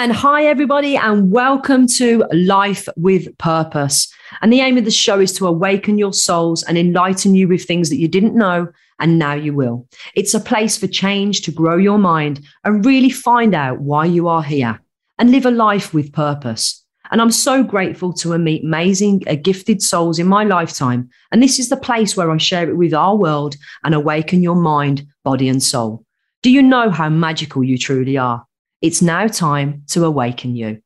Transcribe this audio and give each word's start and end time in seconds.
And 0.00 0.12
hi, 0.12 0.46
everybody, 0.46 0.96
and 0.96 1.30
welcome 1.30 1.86
to 1.98 2.24
Life 2.32 2.88
with 2.96 3.36
Purpose. 3.36 4.10
And 4.40 4.50
the 4.50 4.62
aim 4.62 4.78
of 4.78 4.86
the 4.86 4.90
show 4.90 5.20
is 5.20 5.30
to 5.34 5.46
awaken 5.46 5.98
your 5.98 6.14
souls 6.14 6.62
and 6.62 6.78
enlighten 6.78 7.34
you 7.34 7.46
with 7.46 7.66
things 7.66 7.90
that 7.90 7.98
you 7.98 8.08
didn't 8.08 8.34
know, 8.34 8.68
and 8.98 9.18
now 9.18 9.34
you 9.34 9.52
will. 9.52 9.86
It's 10.14 10.32
a 10.32 10.40
place 10.40 10.78
for 10.78 10.86
change 10.86 11.42
to 11.42 11.52
grow 11.52 11.76
your 11.76 11.98
mind 11.98 12.40
and 12.64 12.82
really 12.82 13.10
find 13.10 13.54
out 13.54 13.82
why 13.82 14.06
you 14.06 14.26
are 14.26 14.42
here 14.42 14.80
and 15.18 15.30
live 15.30 15.44
a 15.44 15.50
life 15.50 15.92
with 15.92 16.14
purpose. 16.14 16.82
And 17.10 17.20
I'm 17.20 17.30
so 17.30 17.62
grateful 17.62 18.14
to 18.14 18.38
meet 18.38 18.64
amazing, 18.64 19.24
uh, 19.28 19.34
gifted 19.34 19.82
souls 19.82 20.18
in 20.18 20.26
my 20.26 20.44
lifetime. 20.44 21.10
And 21.30 21.42
this 21.42 21.58
is 21.58 21.68
the 21.68 21.76
place 21.76 22.16
where 22.16 22.30
I 22.30 22.38
share 22.38 22.70
it 22.70 22.78
with 22.78 22.94
our 22.94 23.16
world 23.16 23.54
and 23.84 23.94
awaken 23.94 24.42
your 24.42 24.56
mind, 24.56 25.06
body, 25.24 25.46
and 25.46 25.62
soul. 25.62 26.06
Do 26.40 26.50
you 26.50 26.62
know 26.62 26.88
how 26.88 27.10
magical 27.10 27.62
you 27.62 27.76
truly 27.76 28.16
are? 28.16 28.46
It's 28.82 29.02
now 29.02 29.26
time 29.26 29.82
to 29.88 30.06
awaken 30.06 30.56
you. 30.56 30.80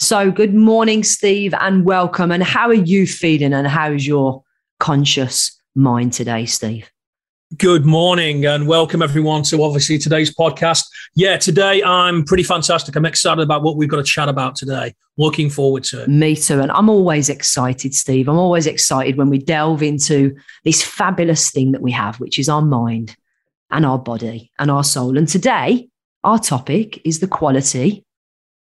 So, 0.00 0.32
good 0.32 0.52
morning, 0.52 1.04
Steve, 1.04 1.54
and 1.54 1.84
welcome. 1.84 2.32
And 2.32 2.42
how 2.42 2.66
are 2.68 2.74
you 2.74 3.06
feeling? 3.06 3.52
And 3.52 3.68
how's 3.68 4.04
your 4.04 4.42
conscious 4.80 5.56
mind 5.76 6.12
today, 6.12 6.46
Steve? 6.46 6.90
Good 7.56 7.86
morning 7.86 8.44
and 8.46 8.66
welcome 8.66 9.00
everyone 9.00 9.44
to 9.44 9.62
obviously 9.62 9.96
today's 9.96 10.34
podcast. 10.34 10.86
Yeah, 11.14 11.36
today 11.36 11.84
I'm 11.84 12.24
pretty 12.24 12.42
fantastic. 12.42 12.96
I'm 12.96 13.06
excited 13.06 13.42
about 13.42 13.62
what 13.62 13.76
we've 13.76 13.88
got 13.88 13.98
to 13.98 14.02
chat 14.02 14.28
about 14.28 14.56
today. 14.56 14.96
Looking 15.16 15.48
forward 15.48 15.84
to 15.84 16.02
it. 16.02 16.08
Me 16.08 16.34
too. 16.34 16.60
And 16.60 16.72
I'm 16.72 16.88
always 16.88 17.28
excited, 17.28 17.94
Steve. 17.94 18.28
I'm 18.28 18.38
always 18.38 18.66
excited 18.66 19.16
when 19.16 19.30
we 19.30 19.38
delve 19.38 19.84
into 19.84 20.34
this 20.64 20.82
fabulous 20.82 21.52
thing 21.52 21.70
that 21.70 21.80
we 21.80 21.92
have, 21.92 22.18
which 22.18 22.40
is 22.40 22.48
our 22.48 22.62
mind 22.62 23.14
and 23.70 23.86
our 23.86 24.00
body 24.00 24.50
and 24.58 24.68
our 24.68 24.82
soul. 24.82 25.16
And 25.16 25.28
today 25.28 25.88
our 26.26 26.38
topic 26.40 27.00
is 27.06 27.20
the 27.20 27.28
quality 27.28 28.04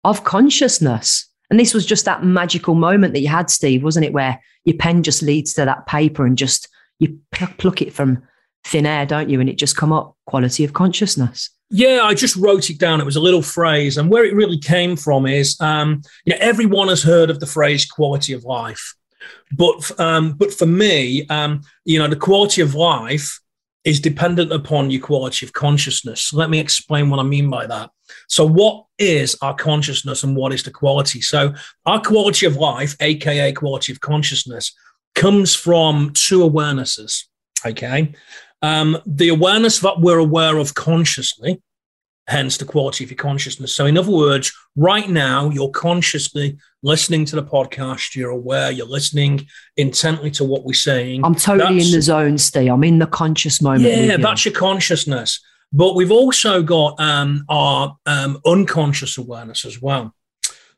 of 0.03 0.25
consciousness. 0.25 1.29
And 1.49 1.59
this 1.59 1.73
was 1.73 1.85
just 1.85 2.05
that 2.05 2.23
magical 2.23 2.75
moment 2.75 3.13
that 3.13 3.21
you 3.21 3.29
had, 3.29 3.49
Steve, 3.49 3.83
wasn't 3.83 4.05
it? 4.05 4.13
Where 4.13 4.39
your 4.65 4.77
pen 4.77 5.01
just 5.01 5.21
leads 5.21 5.53
to 5.53 5.65
that 5.65 5.87
paper 5.87 6.25
and 6.25 6.37
just 6.37 6.67
you 6.99 7.19
pluck 7.31 7.81
it 7.81 7.93
from 7.93 8.21
thin 8.65 8.85
air, 8.85 9.05
don't 9.05 9.29
you? 9.29 9.39
And 9.39 9.49
it 9.49 9.57
just 9.57 9.77
come 9.77 9.93
up 9.93 10.15
quality 10.27 10.65
of 10.65 10.73
consciousness. 10.73 11.49
Yeah, 11.69 12.01
I 12.03 12.13
just 12.13 12.35
wrote 12.35 12.69
it 12.69 12.79
down. 12.79 12.99
It 12.99 13.05
was 13.05 13.15
a 13.15 13.21
little 13.21 13.41
phrase, 13.41 13.97
and 13.97 14.09
where 14.09 14.25
it 14.25 14.35
really 14.35 14.59
came 14.59 14.95
from 14.95 15.25
is, 15.25 15.59
um, 15.59 16.01
you 16.25 16.33
know, 16.33 16.39
everyone 16.39 16.89
has 16.89 17.01
heard 17.01 17.31
of 17.31 17.39
the 17.39 17.47
phrase 17.47 17.85
"quality 17.85 18.33
of 18.33 18.43
life," 18.43 18.93
but 19.51 19.99
um, 19.99 20.33
but 20.33 20.53
for 20.53 20.67
me, 20.67 21.25
um, 21.27 21.61
you 21.83 21.97
know, 21.97 22.07
the 22.07 22.15
quality 22.15 22.61
of 22.61 22.75
life 22.75 23.39
is 23.85 23.99
dependent 23.99 24.51
upon 24.51 24.89
your 24.89 25.01
quality 25.01 25.45
of 25.45 25.53
consciousness. 25.53 26.33
Let 26.33 26.49
me 26.49 26.59
explain 26.59 27.09
what 27.09 27.19
I 27.19 27.23
mean 27.23 27.49
by 27.49 27.67
that. 27.67 27.89
So, 28.27 28.45
what 28.45 28.85
is 28.97 29.35
our 29.41 29.53
consciousness 29.53 30.23
and 30.23 30.35
what 30.35 30.53
is 30.53 30.63
the 30.63 30.71
quality? 30.71 31.21
So, 31.21 31.53
our 31.85 32.01
quality 32.01 32.45
of 32.45 32.55
life, 32.55 32.95
aka 32.99 33.51
quality 33.51 33.91
of 33.91 33.99
consciousness, 33.99 34.73
comes 35.15 35.55
from 35.55 36.11
two 36.13 36.39
awarenesses. 36.39 37.25
Okay. 37.65 38.13
Um, 38.61 38.97
the 39.05 39.29
awareness 39.29 39.79
that 39.79 39.99
we're 39.99 40.19
aware 40.19 40.57
of 40.57 40.73
consciously, 40.73 41.61
hence 42.27 42.57
the 42.57 42.65
quality 42.65 43.03
of 43.03 43.11
your 43.11 43.17
consciousness. 43.17 43.75
So, 43.75 43.85
in 43.85 43.97
other 43.97 44.11
words, 44.11 44.51
right 44.75 45.09
now, 45.09 45.49
you're 45.49 45.69
consciously 45.69 46.57
listening 46.81 47.25
to 47.25 47.35
the 47.35 47.43
podcast, 47.43 48.15
you're 48.15 48.31
aware, 48.31 48.71
you're 48.71 48.85
listening 48.85 49.47
intently 49.77 50.31
to 50.31 50.43
what 50.43 50.63
we're 50.63 50.73
saying. 50.73 51.23
I'm 51.23 51.35
totally 51.35 51.77
that's, 51.77 51.89
in 51.89 51.95
the 51.95 52.01
zone, 52.01 52.37
Steve. 52.37 52.71
I'm 52.71 52.83
in 52.83 52.99
the 52.99 53.07
conscious 53.07 53.61
moment. 53.61 53.83
Yeah, 53.83 54.17
that's 54.17 54.45
your 54.45 54.53
consciousness. 54.53 55.39
But 55.71 55.95
we've 55.95 56.11
also 56.11 56.61
got 56.61 56.99
um, 56.99 57.45
our 57.49 57.97
um, 58.05 58.39
unconscious 58.45 59.17
awareness 59.17 59.65
as 59.65 59.81
well. 59.81 60.15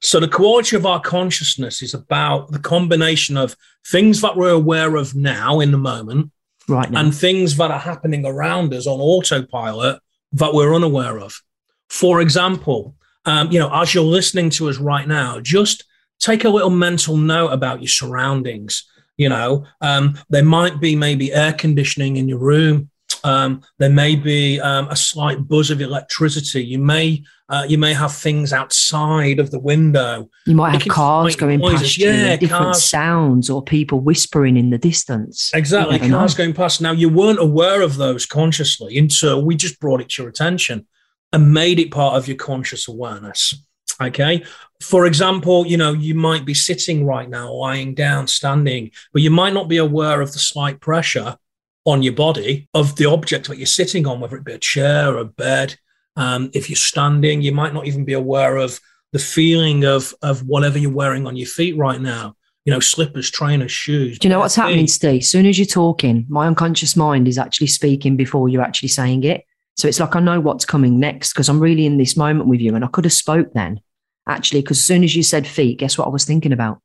So, 0.01 0.19
the 0.19 0.28
quality 0.28 0.75
of 0.75 0.85
our 0.85 1.01
consciousness 1.01 1.81
is 1.81 1.94
about 1.94 2.51
the 2.51 2.59
combination 2.59 3.38
of 3.38 3.55
things 3.88 4.22
that 4.22 4.35
we're 4.35 4.50
aware 4.51 4.95
of 4.95 5.16
now 5.16 5.59
in 5.59 5.72
the 5.72 5.78
moment, 5.78 6.31
right 6.67 6.89
now. 6.89 7.01
and 7.01 7.13
things 7.13 7.57
that 7.57 7.72
are 7.72 7.79
happening 7.79 8.25
around 8.25 8.73
us 8.73 8.88
on 8.88 9.00
autopilot 9.00 10.00
that 10.33 10.53
we're 10.53 10.75
unaware 10.75 11.19
of. 11.19 11.41
For 11.89 12.21
example, 12.21 12.95
um, 13.25 13.51
you 13.51 13.59
know, 13.59 13.73
as 13.73 13.93
you're 13.93 14.03
listening 14.03 14.49
to 14.51 14.69
us 14.69 14.77
right 14.77 15.07
now, 15.07 15.39
just 15.39 15.83
take 16.19 16.43
a 16.43 16.49
little 16.49 16.69
mental 16.69 17.17
note 17.17 17.49
about 17.49 17.81
your 17.81 17.87
surroundings. 17.87 18.89
You 19.17 19.29
know, 19.29 19.65
um, 19.81 20.19
there 20.29 20.43
might 20.43 20.79
be 20.79 20.95
maybe 20.95 21.33
air 21.33 21.53
conditioning 21.53 22.17
in 22.17 22.27
your 22.27 22.39
room. 22.39 22.89
Um, 23.25 23.61
there 23.79 23.89
may 23.89 24.15
be 24.15 24.61
um, 24.61 24.87
a 24.89 24.95
slight 24.95 25.47
buzz 25.47 25.71
of 25.71 25.81
electricity. 25.81 26.63
You 26.63 26.77
may 26.77 27.23
uh, 27.49 27.65
you 27.67 27.77
may 27.77 27.93
have 27.93 28.13
things 28.13 28.53
outside 28.53 29.39
of 29.39 29.51
the 29.51 29.59
window. 29.59 30.29
You 30.45 30.55
might 30.55 30.71
have 30.71 30.87
cars 30.87 31.35
going 31.35 31.59
noises. 31.59 31.81
past 31.81 31.97
you, 31.97 32.09
yeah, 32.09 32.35
different 32.35 32.63
cars. 32.63 32.83
sounds, 32.83 33.49
or 33.49 33.63
people 33.63 33.99
whispering 33.99 34.57
in 34.57 34.69
the 34.69 34.77
distance. 34.77 35.51
Exactly, 35.53 35.99
cars 35.99 36.37
know. 36.37 36.43
going 36.43 36.53
past. 36.53 36.81
Now 36.81 36.91
you 36.91 37.09
weren't 37.09 37.39
aware 37.39 37.81
of 37.81 37.97
those 37.97 38.25
consciously 38.25 38.97
until 38.97 39.43
we 39.43 39.55
just 39.55 39.79
brought 39.79 40.01
it 40.01 40.09
to 40.09 40.23
your 40.23 40.29
attention 40.29 40.87
and 41.33 41.53
made 41.53 41.79
it 41.79 41.91
part 41.91 42.15
of 42.15 42.27
your 42.27 42.37
conscious 42.37 42.87
awareness. 42.87 43.55
Okay. 44.01 44.43
For 44.81 45.05
example, 45.05 45.65
you 45.65 45.77
know, 45.77 45.93
you 45.93 46.15
might 46.15 46.45
be 46.45 46.53
sitting 46.53 47.05
right 47.05 47.29
now, 47.29 47.51
lying 47.51 47.93
down, 47.93 48.27
standing, 48.27 48.91
but 49.13 49.21
you 49.21 49.31
might 49.31 49.53
not 49.53 49.69
be 49.69 49.77
aware 49.77 50.21
of 50.21 50.33
the 50.33 50.39
slight 50.39 50.81
pressure 50.81 51.37
on 51.85 52.01
your 52.01 52.13
body 52.13 52.68
of 52.73 52.96
the 52.96 53.06
object 53.06 53.47
that 53.47 53.57
you're 53.57 53.66
sitting 53.66 54.07
on, 54.07 54.19
whether 54.19 54.35
it 54.35 54.44
be 54.44 54.53
a 54.53 54.59
chair 54.59 55.13
or 55.13 55.19
a 55.19 55.25
bed. 55.25 55.75
Um, 56.16 56.50
if 56.53 56.69
you're 56.69 56.75
standing, 56.75 57.41
you 57.41 57.51
might 57.51 57.73
not 57.73 57.85
even 57.85 58.06
be 58.06 58.13
aware 58.13 58.57
of 58.57 58.79
the 59.12 59.19
feeling 59.19 59.85
of, 59.85 60.13
of 60.22 60.46
whatever 60.47 60.78
you're 60.78 60.91
wearing 60.91 61.28
on 61.28 61.38
your 61.38 61.47
feet 61.47 61.78
right 61.78 62.01
now. 62.01 62.35
You 62.66 62.73
know, 62.73 62.79
slippers, 62.79 63.29
trainers, 63.29 63.72
shoes. 63.72 64.18
Do 64.18 64.28
you 64.28 64.34
know 64.34 64.40
what's 64.40 64.56
happening, 64.56 64.88
Steve? 64.88 65.22
As 65.22 65.29
soon 65.29 65.46
as 65.46 65.59
you're 65.59 65.68
talking, 65.68 66.25
my 66.28 66.47
unconscious 66.47 66.96
mind 66.96 67.28
is 67.28 67.38
actually 67.38 67.68
speaking 67.68 68.17
before 68.17 68.50
you're 68.50 68.63
actually 68.63 68.90
saying 68.90 69.23
it. 69.23 69.46
So 69.78 69.88
it's 69.88 70.00
like 70.00 70.16
I 70.16 70.19
know 70.19 70.40
what's 70.40 70.66
coming 70.66 71.00
next 71.00 71.34
because 71.34 71.47
I'm 71.47 71.59
really 71.59 71.85
in 71.85 71.97
this 71.97 72.17
moment 72.17 72.50
with 72.50 72.62
you. 72.62 72.73
And 72.73 72.84
I 72.84 72.88
could 72.88 73.06
have 73.06 73.13
spoke 73.13 73.53
then, 73.53 73.81
actually, 74.28 74.62
because 74.62 74.79
as 74.79 74.84
soon 74.84 75.03
as 75.03 75.16
you 75.16 75.22
said 75.22 75.46
feet, 75.46 75.78
guess 75.78 75.97
what 75.97 76.07
I 76.07 76.09
was 76.09 76.25
thinking 76.25 76.53
about? 76.53 76.81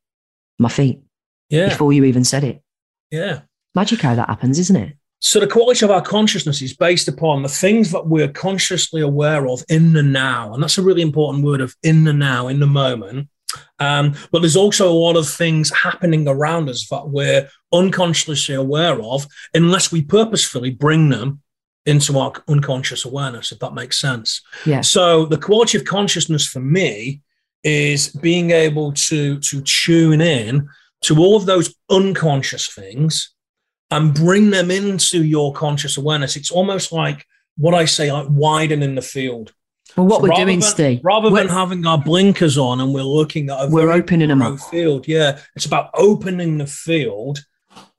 My 0.59 0.69
feet. 0.69 1.01
Yeah. 1.49 1.71
Before 1.71 1.93
you 1.93 2.05
even 2.05 2.25
said 2.25 2.45
it. 2.45 2.63
Yeah. 3.11 3.41
Magic 3.75 4.01
how 4.01 4.15
that 4.15 4.29
happens, 4.29 4.59
isn't 4.59 4.77
it? 4.77 4.97
So 5.21 5.39
the 5.39 5.47
quality 5.47 5.85
of 5.85 5.91
our 5.91 6.01
consciousness 6.01 6.63
is 6.63 6.75
based 6.75 7.07
upon 7.07 7.43
the 7.43 7.49
things 7.49 7.91
that 7.93 8.07
we're 8.07 8.29
consciously 8.29 9.03
aware 9.03 9.47
of 9.47 9.63
in 9.69 9.93
the 9.93 10.03
now. 10.03 10.55
And 10.55 10.63
that's 10.63 10.79
a 10.79 10.83
really 10.83 11.03
important 11.03 11.45
word 11.45 11.61
of 11.61 11.77
in 11.83 12.05
the 12.05 12.13
now, 12.13 12.49
in 12.49 12.59
the 12.59 12.67
moment. 12.67 13.29
Um, 13.79 14.15
but 14.33 14.41
there's 14.41 14.57
also 14.57 14.91
a 14.91 14.95
lot 14.95 15.17
of 15.17 15.29
things 15.29 15.71
happening 15.75 16.27
around 16.27 16.71
us 16.71 16.89
that 16.89 17.09
we're 17.09 17.49
unconsciously 17.73 18.55
aware 18.55 19.01
of 19.03 19.27
unless 19.53 19.93
we 19.93 20.03
purposefully 20.03 20.71
bring 20.71 21.11
them 21.11 21.43
into 21.87 22.19
our 22.19 22.33
unconscious 22.49 23.05
awareness, 23.05 23.53
if 23.53 23.59
that 23.59 23.75
makes 23.75 24.01
sense. 24.01 24.43
Yeah. 24.65 24.81
So 24.81 25.27
the 25.27 25.39
quality 25.39 25.77
of 25.77 25.85
consciousness 25.85 26.47
for 26.47 26.61
me 26.61 27.23
is 27.63 28.09
being 28.09 28.53
able 28.53 28.93
to 28.93 29.39
to 29.41 29.61
tune 29.63 30.21
in 30.21 30.67
to 31.03 31.19
all 31.19 31.37
of 31.37 31.47
those 31.47 31.75
unconscious 31.91 32.73
things 32.73 33.35
and 33.91 34.15
bring 34.15 34.51
them 34.51 34.71
into 34.71 35.25
your 35.25 35.53
conscious 35.53 35.97
awareness. 35.97 36.37
It's 36.37 36.51
almost 36.51 36.93
like 36.93 37.27
what 37.57 37.75
I 37.75 37.85
say, 37.85 38.13
like 38.13 38.29
widening 38.31 38.95
the 38.95 39.03
field. 39.03 39.53
Well, 39.97 40.07
what 40.07 40.21
so 40.21 40.29
we're 40.29 40.45
doing, 40.45 40.61
than, 40.61 40.69
Steve, 40.69 41.01
rather 41.03 41.31
than 41.31 41.49
having 41.49 41.85
our 41.85 41.99
blinkers 41.99 42.57
on 42.57 42.81
and 42.81 42.95
we're 42.95 43.03
looking 43.03 43.51
at 43.51 43.65
a 43.65 43.69
we're 43.69 43.91
opening 43.91 44.29
them 44.29 44.41
up. 44.41 44.61
field. 44.61 45.09
Yeah, 45.09 45.41
it's 45.57 45.67
about 45.67 45.91
opening 45.95 46.59
the 46.59 46.67
field 46.67 47.41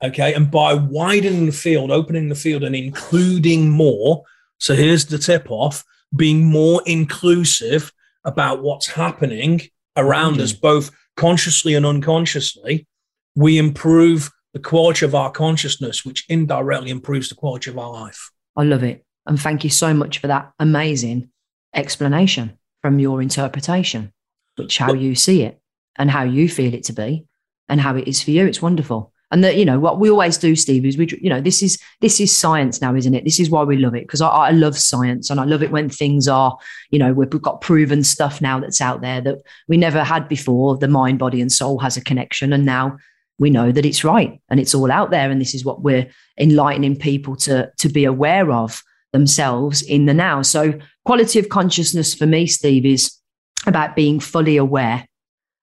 Okay. 0.02 0.34
And 0.34 0.50
by 0.50 0.74
widening 0.74 1.46
the 1.46 1.52
field, 1.52 1.90
opening 1.90 2.28
the 2.28 2.34
field, 2.34 2.64
and 2.64 2.74
including 2.74 3.70
more. 3.70 4.24
So 4.58 4.74
here's 4.74 5.06
the 5.06 5.18
tip 5.18 5.50
off 5.50 5.84
being 6.14 6.44
more 6.44 6.82
inclusive 6.86 7.92
about 8.24 8.62
what's 8.62 8.86
happening 8.86 9.62
around 9.96 10.34
mm-hmm. 10.34 10.42
us, 10.42 10.52
both 10.52 10.90
consciously 11.16 11.74
and 11.74 11.86
unconsciously. 11.86 12.86
We 13.34 13.58
improve 13.58 14.30
the 14.52 14.60
quality 14.60 15.04
of 15.04 15.14
our 15.14 15.30
consciousness, 15.30 16.04
which 16.04 16.24
indirectly 16.28 16.90
improves 16.90 17.28
the 17.28 17.34
quality 17.34 17.70
of 17.70 17.78
our 17.78 17.90
life. 17.90 18.30
I 18.56 18.64
love 18.64 18.82
it. 18.82 19.04
And 19.26 19.40
thank 19.40 19.64
you 19.64 19.70
so 19.70 19.94
much 19.94 20.18
for 20.18 20.26
that 20.26 20.52
amazing 20.58 21.30
explanation 21.74 22.58
from 22.82 22.98
your 22.98 23.22
interpretation, 23.22 24.12
which 24.56 24.78
how 24.78 24.92
you 24.92 25.14
see 25.14 25.42
it 25.42 25.60
and 25.96 26.10
how 26.10 26.24
you 26.24 26.48
feel 26.48 26.74
it 26.74 26.84
to 26.84 26.92
be 26.92 27.24
and 27.68 27.80
how 27.80 27.96
it 27.96 28.08
is 28.08 28.22
for 28.22 28.32
you. 28.32 28.46
It's 28.46 28.60
wonderful. 28.60 29.12
And 29.30 29.42
that, 29.44 29.56
you 29.56 29.64
know, 29.64 29.80
what 29.80 29.98
we 29.98 30.10
always 30.10 30.36
do, 30.36 30.54
Steve, 30.54 30.84
is 30.84 30.98
we, 30.98 31.08
you 31.22 31.30
know, 31.30 31.40
this 31.40 31.62
is, 31.62 31.78
this 32.02 32.20
is 32.20 32.36
science 32.36 32.82
now, 32.82 32.94
isn't 32.94 33.14
it? 33.14 33.24
This 33.24 33.40
is 33.40 33.48
why 33.48 33.62
we 33.62 33.78
love 33.78 33.94
it. 33.94 34.06
Cause 34.06 34.20
I, 34.20 34.28
I 34.28 34.50
love 34.50 34.78
science 34.78 35.30
and 35.30 35.40
I 35.40 35.44
love 35.44 35.62
it 35.62 35.70
when 35.70 35.88
things 35.88 36.28
are, 36.28 36.58
you 36.90 36.98
know, 36.98 37.14
we've 37.14 37.30
got 37.30 37.62
proven 37.62 38.04
stuff 38.04 38.42
now 38.42 38.60
that's 38.60 38.82
out 38.82 39.00
there 39.00 39.22
that 39.22 39.38
we 39.68 39.78
never 39.78 40.04
had 40.04 40.28
before. 40.28 40.76
The 40.76 40.88
mind, 40.88 41.18
body 41.18 41.40
and 41.40 41.50
soul 41.50 41.78
has 41.78 41.96
a 41.96 42.04
connection. 42.04 42.52
And 42.52 42.66
now 42.66 42.98
we 43.42 43.50
know 43.50 43.72
that 43.72 43.84
it's 43.84 44.04
right 44.04 44.40
and 44.48 44.60
it's 44.60 44.72
all 44.72 44.90
out 44.90 45.10
there. 45.10 45.28
And 45.28 45.40
this 45.40 45.52
is 45.52 45.64
what 45.64 45.82
we're 45.82 46.08
enlightening 46.38 46.96
people 46.96 47.34
to, 47.38 47.72
to 47.78 47.88
be 47.88 48.04
aware 48.04 48.52
of 48.52 48.84
themselves 49.12 49.82
in 49.82 50.06
the 50.06 50.14
now. 50.14 50.42
So 50.42 50.78
quality 51.04 51.40
of 51.40 51.48
consciousness 51.48 52.14
for 52.14 52.24
me, 52.24 52.46
Steve, 52.46 52.86
is 52.86 53.18
about 53.66 53.96
being 53.96 54.20
fully 54.20 54.56
aware 54.56 55.08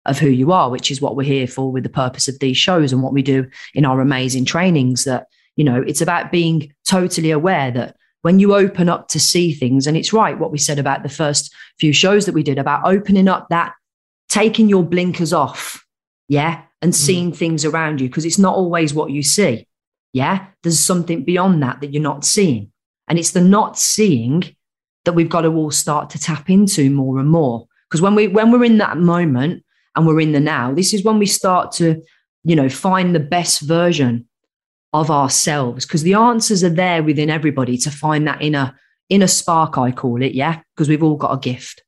of 0.05 0.19
who 0.19 0.27
you 0.27 0.51
are, 0.51 0.69
which 0.69 0.91
is 0.91 0.99
what 0.99 1.15
we're 1.15 1.23
here 1.23 1.47
for 1.47 1.71
with 1.71 1.83
the 1.83 1.89
purpose 1.89 2.27
of 2.27 2.37
these 2.39 2.57
shows 2.57 2.91
and 2.91 3.01
what 3.01 3.13
we 3.13 3.21
do 3.21 3.49
in 3.73 3.85
our 3.85 4.01
amazing 4.01 4.43
trainings. 4.43 5.05
That, 5.05 5.27
you 5.55 5.63
know, 5.63 5.81
it's 5.81 6.01
about 6.01 6.33
being 6.33 6.73
totally 6.85 7.31
aware 7.31 7.71
that 7.71 7.95
when 8.23 8.39
you 8.39 8.55
open 8.55 8.89
up 8.89 9.07
to 9.07 9.21
see 9.21 9.53
things, 9.53 9.87
and 9.87 9.95
it's 9.95 10.11
right 10.11 10.37
what 10.37 10.51
we 10.51 10.57
said 10.57 10.79
about 10.79 11.03
the 11.03 11.07
first 11.09 11.53
few 11.79 11.93
shows 11.93 12.25
that 12.25 12.35
we 12.35 12.43
did 12.43 12.57
about 12.57 12.81
opening 12.83 13.29
up 13.29 13.47
that, 13.49 13.71
taking 14.27 14.67
your 14.67 14.83
blinkers 14.83 15.31
off, 15.31 15.85
yeah, 16.27 16.63
and 16.81 16.91
mm. 16.91 16.95
seeing 16.95 17.31
mm. 17.31 17.35
things 17.35 17.65
around 17.65 18.01
you, 18.01 18.07
because 18.07 18.25
it's 18.25 18.39
not 18.39 18.55
always 18.55 18.93
what 18.93 19.11
you 19.11 19.23
see. 19.23 19.67
Yeah, 20.13 20.47
there's 20.63 20.79
something 20.79 21.23
beyond 21.23 21.61
that 21.61 21.81
that 21.81 21.93
you're 21.93 22.01
not 22.01 22.25
seeing. 22.25 22.71
And 23.07 23.19
it's 23.19 23.31
the 23.31 23.41
not 23.41 23.77
seeing 23.77 24.55
that 25.05 25.13
we've 25.13 25.29
got 25.29 25.41
to 25.41 25.49
all 25.49 25.71
start 25.71 26.09
to 26.11 26.19
tap 26.19 26.49
into 26.49 26.89
more 26.89 27.19
and 27.19 27.29
more. 27.29 27.67
Because 27.89 28.01
when 28.01 28.15
we 28.15 28.27
when 28.27 28.51
we're 28.51 28.63
in 28.63 28.77
that 28.77 28.97
moment 28.97 29.63
and 29.95 30.05
we're 30.05 30.21
in 30.21 30.31
the 30.31 30.39
now, 30.39 30.73
this 30.73 30.93
is 30.93 31.03
when 31.03 31.19
we 31.19 31.25
start 31.25 31.71
to, 31.73 32.01
you 32.43 32.55
know, 32.55 32.69
find 32.69 33.15
the 33.15 33.19
best 33.19 33.61
version 33.61 34.27
of 34.93 35.09
ourselves. 35.09 35.85
Because 35.85 36.03
the 36.03 36.13
answers 36.13 36.63
are 36.63 36.69
there 36.69 37.01
within 37.03 37.29
everybody 37.29 37.77
to 37.77 37.91
find 37.91 38.27
that 38.27 38.41
inner 38.41 38.79
inner 39.09 39.27
spark, 39.27 39.77
I 39.77 39.91
call 39.91 40.21
it, 40.21 40.33
yeah. 40.33 40.61
Because 40.75 40.87
we've 40.89 41.03
all 41.03 41.17
got 41.17 41.33
a 41.33 41.39
gift. 41.39 41.83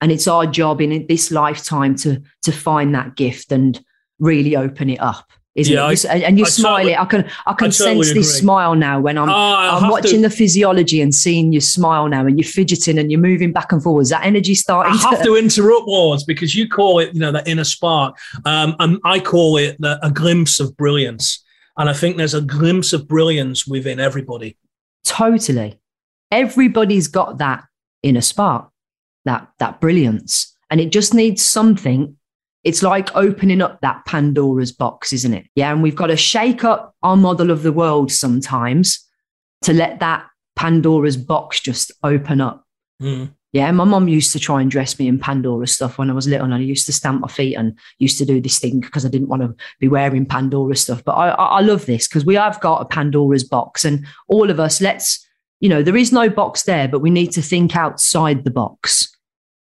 And 0.00 0.10
it's 0.10 0.28
our 0.28 0.46
job 0.46 0.80
in 0.80 1.06
this 1.06 1.30
lifetime 1.30 1.94
to 1.96 2.22
to 2.42 2.52
find 2.52 2.94
that 2.94 3.16
gift 3.16 3.52
and 3.52 3.82
really 4.18 4.56
open 4.56 4.90
it 4.90 5.00
up 5.00 5.26
isn't 5.54 5.72
yeah, 5.72 5.90
it? 5.90 6.04
I, 6.06 6.16
and 6.16 6.38
you 6.38 6.44
I 6.44 6.48
smile 6.48 6.76
totally, 6.78 6.92
it. 6.94 7.00
I 7.00 7.04
can 7.04 7.30
I 7.46 7.52
can 7.52 7.68
I 7.68 7.70
sense 7.70 8.12
this 8.12 8.38
smile 8.38 8.74
now 8.74 8.98
when 9.00 9.16
I'm 9.16 9.28
oh, 9.28 9.32
I'm 9.32 9.88
watching 9.88 10.22
to, 10.22 10.28
the 10.28 10.30
physiology 10.30 11.00
and 11.00 11.14
seeing 11.14 11.52
you 11.52 11.60
smile 11.60 12.08
now, 12.08 12.26
and 12.26 12.38
you're 12.38 12.48
fidgeting 12.48 12.98
and 12.98 13.10
you're 13.10 13.20
moving 13.20 13.52
back 13.52 13.70
and 13.70 13.82
forwards. 13.82 14.10
That 14.10 14.24
energy 14.24 14.54
starting. 14.54 14.92
I 14.92 14.96
have 14.96 15.18
to, 15.18 15.24
to 15.24 15.36
interrupt 15.36 15.86
Laura 15.86 16.18
because 16.26 16.54
you 16.54 16.68
call 16.68 16.98
it 16.98 17.14
you 17.14 17.20
know 17.20 17.32
that 17.32 17.46
inner 17.46 17.64
spark, 17.64 18.16
um, 18.44 18.74
and 18.80 18.98
I 19.04 19.20
call 19.20 19.56
it 19.56 19.76
the, 19.80 20.04
a 20.04 20.10
glimpse 20.10 20.58
of 20.58 20.76
brilliance. 20.76 21.42
And 21.76 21.88
I 21.88 21.92
think 21.92 22.16
there's 22.16 22.34
a 22.34 22.40
glimpse 22.40 22.92
of 22.92 23.08
brilliance 23.08 23.66
within 23.66 23.98
everybody. 23.98 24.56
Totally, 25.04 25.78
everybody's 26.32 27.06
got 27.06 27.38
that 27.38 27.64
inner 28.02 28.20
spark, 28.22 28.70
that 29.24 29.48
that 29.60 29.80
brilliance, 29.80 30.52
and 30.68 30.80
it 30.80 30.90
just 30.90 31.14
needs 31.14 31.44
something 31.44 32.16
it's 32.64 32.82
like 32.82 33.14
opening 33.14 33.62
up 33.62 33.80
that 33.82 34.04
Pandora's 34.06 34.72
box, 34.72 35.12
isn't 35.12 35.34
it? 35.34 35.46
Yeah. 35.54 35.72
And 35.72 35.82
we've 35.82 35.94
got 35.94 36.06
to 36.08 36.16
shake 36.16 36.64
up 36.64 36.94
our 37.02 37.16
model 37.16 37.50
of 37.50 37.62
the 37.62 37.72
world 37.72 38.10
sometimes 38.10 39.06
to 39.62 39.72
let 39.72 40.00
that 40.00 40.26
Pandora's 40.56 41.16
box 41.16 41.60
just 41.60 41.92
open 42.02 42.40
up. 42.40 42.64
Mm. 43.02 43.34
Yeah, 43.54 43.70
my 43.70 43.84
mom 43.84 44.08
used 44.08 44.32
to 44.32 44.40
try 44.40 44.60
and 44.60 44.68
dress 44.68 44.98
me 44.98 45.06
in 45.06 45.16
Pandora 45.16 45.68
stuff 45.68 45.96
when 45.96 46.10
I 46.10 46.12
was 46.12 46.26
little, 46.26 46.44
and 46.44 46.54
I 46.54 46.58
used 46.58 46.86
to 46.86 46.92
stamp 46.92 47.20
my 47.20 47.28
feet 47.28 47.54
and 47.54 47.78
used 48.00 48.18
to 48.18 48.24
do 48.24 48.40
this 48.40 48.58
thing 48.58 48.80
because 48.80 49.06
I 49.06 49.08
didn't 49.08 49.28
want 49.28 49.42
to 49.42 49.54
be 49.78 49.86
wearing 49.86 50.26
Pandora 50.26 50.74
stuff. 50.74 51.04
But 51.04 51.12
I, 51.12 51.28
I 51.28 51.60
love 51.60 51.86
this 51.86 52.08
because 52.08 52.24
we 52.24 52.34
have 52.34 52.60
got 52.60 52.82
a 52.82 52.84
Pandora's 52.84 53.44
box, 53.44 53.84
and 53.84 54.04
all 54.26 54.50
of 54.50 54.58
us, 54.58 54.80
let's, 54.80 55.24
you 55.60 55.68
know, 55.68 55.84
there 55.84 55.96
is 55.96 56.10
no 56.10 56.28
box 56.28 56.64
there, 56.64 56.88
but 56.88 56.98
we 56.98 57.10
need 57.10 57.30
to 57.30 57.42
think 57.42 57.76
outside 57.76 58.42
the 58.42 58.50
box. 58.50 59.13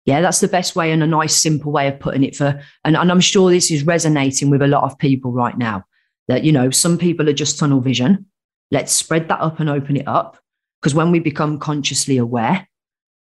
Yeah, 0.08 0.22
that's 0.22 0.40
the 0.40 0.48
best 0.48 0.74
way 0.74 0.90
and 0.90 1.02
a 1.02 1.06
nice, 1.06 1.36
simple 1.36 1.70
way 1.70 1.86
of 1.86 2.00
putting 2.00 2.24
it 2.24 2.34
for. 2.34 2.58
And, 2.82 2.96
and 2.96 3.12
I'm 3.12 3.20
sure 3.20 3.50
this 3.50 3.70
is 3.70 3.84
resonating 3.84 4.48
with 4.48 4.62
a 4.62 4.66
lot 4.66 4.84
of 4.84 4.98
people 4.98 5.32
right 5.32 5.58
now 5.58 5.84
that, 6.28 6.44
you 6.44 6.50
know, 6.50 6.70
some 6.70 6.96
people 6.96 7.28
are 7.28 7.34
just 7.34 7.58
tunnel 7.58 7.82
vision. 7.82 8.24
Let's 8.70 8.90
spread 8.90 9.28
that 9.28 9.40
up 9.40 9.60
and 9.60 9.68
open 9.68 9.98
it 9.98 10.08
up. 10.08 10.38
Because 10.80 10.94
when 10.94 11.10
we 11.10 11.18
become 11.18 11.58
consciously 11.58 12.16
aware, 12.16 12.66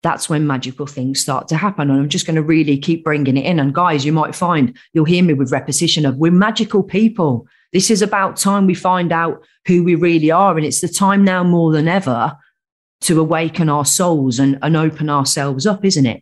that's 0.03 0.29
when 0.29 0.45
magical 0.45 0.85
things 0.85 1.19
start 1.19 1.47
to 1.47 1.57
happen. 1.57 1.89
And 1.89 2.01
I'm 2.01 2.07
just 2.07 2.27
going 2.27 2.35
to 2.35 2.43
really 2.43 2.77
keep 2.77 3.03
bringing 3.03 3.37
it 3.37 3.45
in. 3.47 3.59
And 3.59 3.73
guys, 3.73 4.05
you 4.05 4.13
might 4.13 4.35
find 4.35 4.77
you'll 4.93 5.05
hear 5.05 5.23
me 5.23 5.33
with 5.33 5.51
repetition 5.51 6.05
of 6.05 6.17
we're 6.17 6.31
magical 6.31 6.83
people. 6.83 7.47
This 7.73 7.89
is 7.89 8.03
about 8.03 8.37
time 8.37 8.67
we 8.67 8.75
find 8.75 9.11
out 9.11 9.43
who 9.65 9.83
we 9.83 9.95
really 9.95 10.29
are. 10.29 10.55
And 10.55 10.67
it's 10.67 10.81
the 10.81 10.87
time 10.87 11.23
now 11.23 11.43
more 11.43 11.71
than 11.71 11.87
ever 11.87 12.37
to 13.01 13.19
awaken 13.19 13.69
our 13.69 13.85
souls 13.85 14.37
and, 14.37 14.59
and 14.61 14.77
open 14.77 15.09
ourselves 15.09 15.65
up, 15.65 15.83
isn't 15.83 16.05
it? 16.05 16.21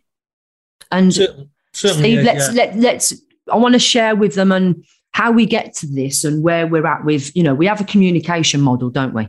And 0.90 1.14
certainly, 1.14 1.52
Steve, 1.72 2.24
let's 2.24 2.48
yeah. 2.48 2.64
let 2.64 2.76
let's 2.76 3.14
I 3.50 3.56
want 3.56 3.74
to 3.74 3.78
share 3.78 4.16
with 4.16 4.34
them 4.34 4.52
and 4.52 4.84
how 5.12 5.32
we 5.32 5.46
get 5.46 5.74
to 5.74 5.86
this 5.86 6.24
and 6.24 6.42
where 6.42 6.66
we're 6.66 6.86
at 6.86 7.04
with, 7.04 7.34
you 7.34 7.42
know, 7.42 7.54
we 7.54 7.66
have 7.66 7.80
a 7.80 7.84
communication 7.84 8.60
model, 8.60 8.90
don't 8.90 9.14
we? 9.14 9.28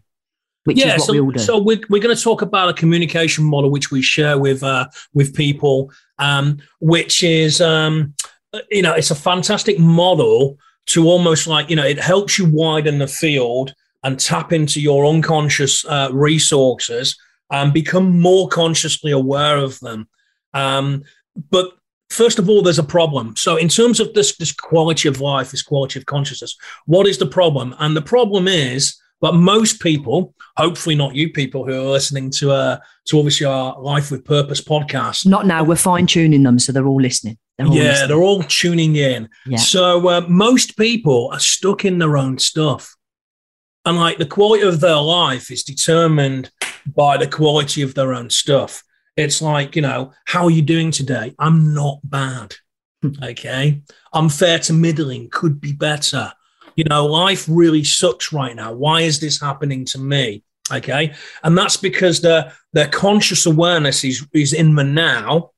Which 0.66 0.78
yeah, 0.78 0.98
so, 0.98 1.24
we 1.24 1.40
so 1.40 1.58
we're, 1.58 1.82
we're 1.90 2.02
going 2.02 2.16
to 2.16 2.22
talk 2.22 2.42
about 2.42 2.70
a 2.70 2.74
communication 2.74 3.44
model 3.44 3.72
which 3.72 3.90
we 3.90 4.02
share 4.02 4.38
with 4.38 4.62
uh, 4.62 4.88
with 5.14 5.34
people, 5.34 5.92
um, 6.20 6.60
which 6.80 7.24
is 7.24 7.60
um, 7.60 8.14
you 8.70 8.82
know 8.82 8.94
it's 8.94 9.10
a 9.10 9.16
fantastic 9.16 9.80
model 9.80 10.58
to 10.88 11.08
almost 11.08 11.48
like 11.48 11.70
you 11.70 11.76
know 11.76 11.86
it 11.86 11.98
helps 11.98 12.38
you 12.38 12.46
widen 12.46 13.00
the 13.00 13.08
field 13.08 13.74
and 14.04 14.20
tap 14.20 14.52
into 14.52 14.80
your 14.82 15.06
unconscious 15.06 15.86
uh, 15.86 16.10
resources 16.12 17.18
and 17.52 17.74
become 17.74 18.20
more 18.20 18.48
consciously 18.50 19.12
aware 19.12 19.58
of 19.58 19.80
them. 19.80 20.08
Um, 20.54 21.04
but 21.50 21.72
first 22.10 22.40
of 22.40 22.50
all, 22.50 22.62
there's 22.62 22.80
a 22.80 22.84
problem. 22.84 23.36
So, 23.36 23.56
in 23.56 23.68
terms 23.68 24.00
of 24.00 24.14
this, 24.14 24.36
this 24.38 24.52
quality 24.52 25.08
of 25.08 25.22
life, 25.22 25.52
this 25.52 25.62
quality 25.62 26.00
of 26.00 26.06
consciousness, 26.06 26.56
what 26.86 27.08
is 27.08 27.18
the 27.18 27.26
problem? 27.26 27.76
And 27.80 27.96
the 27.96 28.02
problem 28.02 28.48
is 28.48 29.00
that 29.22 29.34
most 29.34 29.82
people, 29.82 30.34
hopefully 30.58 30.96
not 30.96 31.16
you 31.16 31.32
people 31.32 31.66
who 31.66 31.74
are 31.74 31.92
listening 31.92 32.32
to 32.32 32.52
uh, 32.52 32.80
to 33.06 33.18
obviously 33.18 33.46
our 33.46 33.80
Life 33.80 34.12
with 34.12 34.26
Purpose 34.26 34.62
podcast. 34.62 35.26
Not 35.26 35.46
now. 35.46 35.64
We're 35.64 35.76
fine 35.76 36.08
tuning 36.08 36.44
them, 36.44 36.60
so 36.60 36.72
they're 36.72 36.88
all 36.88 37.02
listening. 37.02 37.38
They're 37.58 37.68
all 37.68 37.76
yeah, 37.76 37.84
listening. 37.84 38.08
they're 38.08 38.24
all 38.24 38.44
tuning 38.44 38.96
in. 38.96 39.30
Yeah. 39.46 39.58
So 39.58 40.08
uh, 40.10 40.22
most 40.28 40.78
people 40.78 41.30
are 41.34 41.40
stuck 41.40 41.86
in 41.86 42.00
their 42.00 42.18
own 42.18 42.40
stuff. 42.40 42.96
And 43.86 43.98
like 43.98 44.18
the 44.18 44.26
quality 44.26 44.64
of 44.68 44.82
their 44.82 44.98
life 44.98 45.50
is 45.52 45.64
determined 45.64 46.52
by 46.86 47.18
the 47.18 47.28
quality 47.28 47.82
of 47.82 47.96
their 47.96 48.14
own 48.14 48.30
stuff. 48.30 48.84
It's 49.20 49.42
like, 49.42 49.76
you 49.76 49.82
know, 49.82 50.14
how 50.26 50.46
are 50.46 50.52
you 50.52 50.62
doing 50.62 50.92
today? 50.92 51.36
I'm 51.38 51.74
not 51.74 52.00
bad. 52.04 52.56
Hmm. 53.02 53.12
Okay. 53.22 53.82
I'm 54.14 54.30
fair 54.30 54.60
to 54.60 54.74
middling, 54.74 55.30
could 55.30 55.60
be 55.60 55.74
better. 55.74 56.32
You 56.76 56.86
know, 56.86 57.06
life 57.06 57.46
really 57.50 57.84
sucks 57.84 58.32
right 58.32 58.56
now. 58.56 58.74
Why 58.74 59.02
is 59.02 59.20
this 59.20 59.42
happening 59.42 59.84
to 59.86 60.00
me? 60.00 60.44
Okay. 60.72 61.14
And 61.44 61.58
that's 61.58 61.78
because 61.78 62.22
their 62.22 62.54
their 62.72 62.88
conscious 62.88 63.46
awareness 63.46 64.04
is, 64.04 64.26
is 64.34 64.54
in 64.54 64.76
the 64.76 64.84
now. 64.84 65.52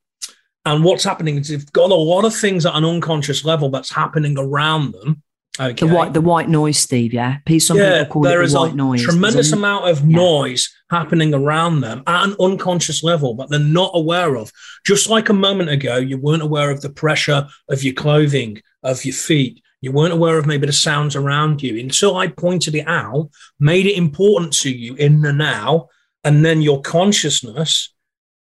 And 0.64 0.82
what's 0.84 1.04
happening 1.04 1.38
is 1.38 1.48
they've 1.48 1.72
got 1.72 1.90
a 1.90 1.94
lot 1.94 2.24
of 2.24 2.34
things 2.34 2.66
at 2.66 2.74
an 2.74 2.84
unconscious 2.84 3.44
level 3.44 3.68
that's 3.68 3.92
happening 3.92 4.36
around 4.38 4.92
them 4.92 5.22
Okay. 5.60 5.86
The 5.86 5.94
white, 5.94 6.14
the 6.14 6.20
white 6.22 6.48
noise, 6.48 6.78
Steve. 6.78 7.12
Yeah, 7.12 7.38
some 7.58 7.76
yeah, 7.76 7.98
people 7.98 8.12
call 8.14 8.22
there 8.22 8.40
it 8.42 8.48
the 8.48 8.58
white 8.58 8.74
noise. 8.74 9.02
Tremendous 9.02 9.52
amount 9.52 9.86
of 9.86 10.00
yeah. 10.00 10.16
noise 10.16 10.74
happening 10.88 11.34
around 11.34 11.82
them 11.82 12.02
at 12.06 12.24
an 12.24 12.36
unconscious 12.40 13.02
level, 13.02 13.34
but 13.34 13.50
they're 13.50 13.58
not 13.58 13.90
aware 13.92 14.36
of. 14.36 14.50
Just 14.86 15.10
like 15.10 15.28
a 15.28 15.34
moment 15.34 15.68
ago, 15.68 15.98
you 15.98 16.16
weren't 16.16 16.42
aware 16.42 16.70
of 16.70 16.80
the 16.80 16.88
pressure 16.88 17.46
of 17.68 17.82
your 17.82 17.92
clothing, 17.92 18.62
of 18.82 19.04
your 19.04 19.14
feet. 19.14 19.62
You 19.82 19.92
weren't 19.92 20.14
aware 20.14 20.38
of 20.38 20.46
maybe 20.46 20.66
the 20.66 20.72
sounds 20.72 21.16
around 21.16 21.62
you 21.62 21.78
until 21.78 22.16
I 22.16 22.28
pointed 22.28 22.74
it 22.74 22.88
out, 22.88 23.30
made 23.60 23.84
it 23.84 23.98
important 23.98 24.54
to 24.60 24.70
you 24.70 24.94
in 24.94 25.20
the 25.20 25.34
now, 25.34 25.88
and 26.24 26.44
then 26.44 26.62
your 26.62 26.80
consciousness 26.80 27.92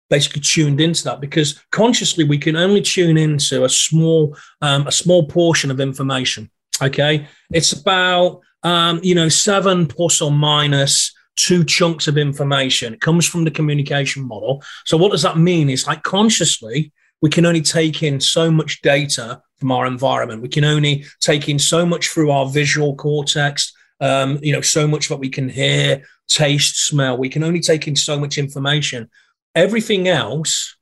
basically 0.10 0.42
tuned 0.42 0.82
into 0.82 1.04
that 1.04 1.20
because 1.20 1.62
consciously 1.72 2.24
we 2.24 2.38
can 2.38 2.56
only 2.56 2.82
tune 2.82 3.18
into 3.18 3.64
a 3.64 3.70
small 3.70 4.36
um, 4.62 4.88
a 4.88 4.92
small 4.92 5.28
portion 5.28 5.70
of 5.70 5.80
information 5.80 6.50
Okay. 6.82 7.28
It's 7.52 7.74
about, 7.74 8.42
um, 8.64 9.00
you 9.04 9.16
know, 9.16 9.30
seven 9.30 9.86
plus 9.88 10.22
or 10.22 10.32
minus 10.32 11.14
two 11.36 11.64
chunks 11.64 12.08
of 12.08 12.18
information. 12.18 12.94
It 12.94 13.02
comes 13.02 13.26
from 13.26 13.44
the 13.44 13.52
communication 13.52 14.28
model. 14.28 14.64
So, 14.86 14.98
what 14.98 15.12
does 15.12 15.22
that 15.22 15.38
mean? 15.38 15.70
It's 15.70 15.88
like 15.88 16.04
consciously, 16.04 16.92
we 17.22 17.30
can 17.30 17.46
only 17.46 17.62
take 17.62 18.04
in 18.04 18.20
so 18.20 18.52
much 18.52 18.82
data 18.82 19.42
from 19.58 19.72
our 19.72 19.86
environment. 19.86 20.42
We 20.42 20.50
can 20.50 20.64
only 20.64 21.06
take 21.22 21.50
in 21.50 21.60
so 21.60 21.86
much 21.86 22.10
through 22.10 22.32
our 22.32 22.48
visual 22.48 22.96
cortex, 22.96 23.74
um, 24.02 24.40
you 24.42 24.54
know, 24.54 24.62
so 24.62 24.88
much 24.88 25.08
that 25.10 25.18
we 25.18 25.30
can 25.30 25.50
hear, 25.50 26.04
taste, 26.28 26.88
smell. 26.88 27.18
We 27.18 27.30
can 27.30 27.44
only 27.44 27.62
take 27.62 27.88
in 27.88 27.96
so 27.96 28.20
much 28.20 28.38
information. 28.38 29.10
Everything 29.54 30.08
else 30.08 30.76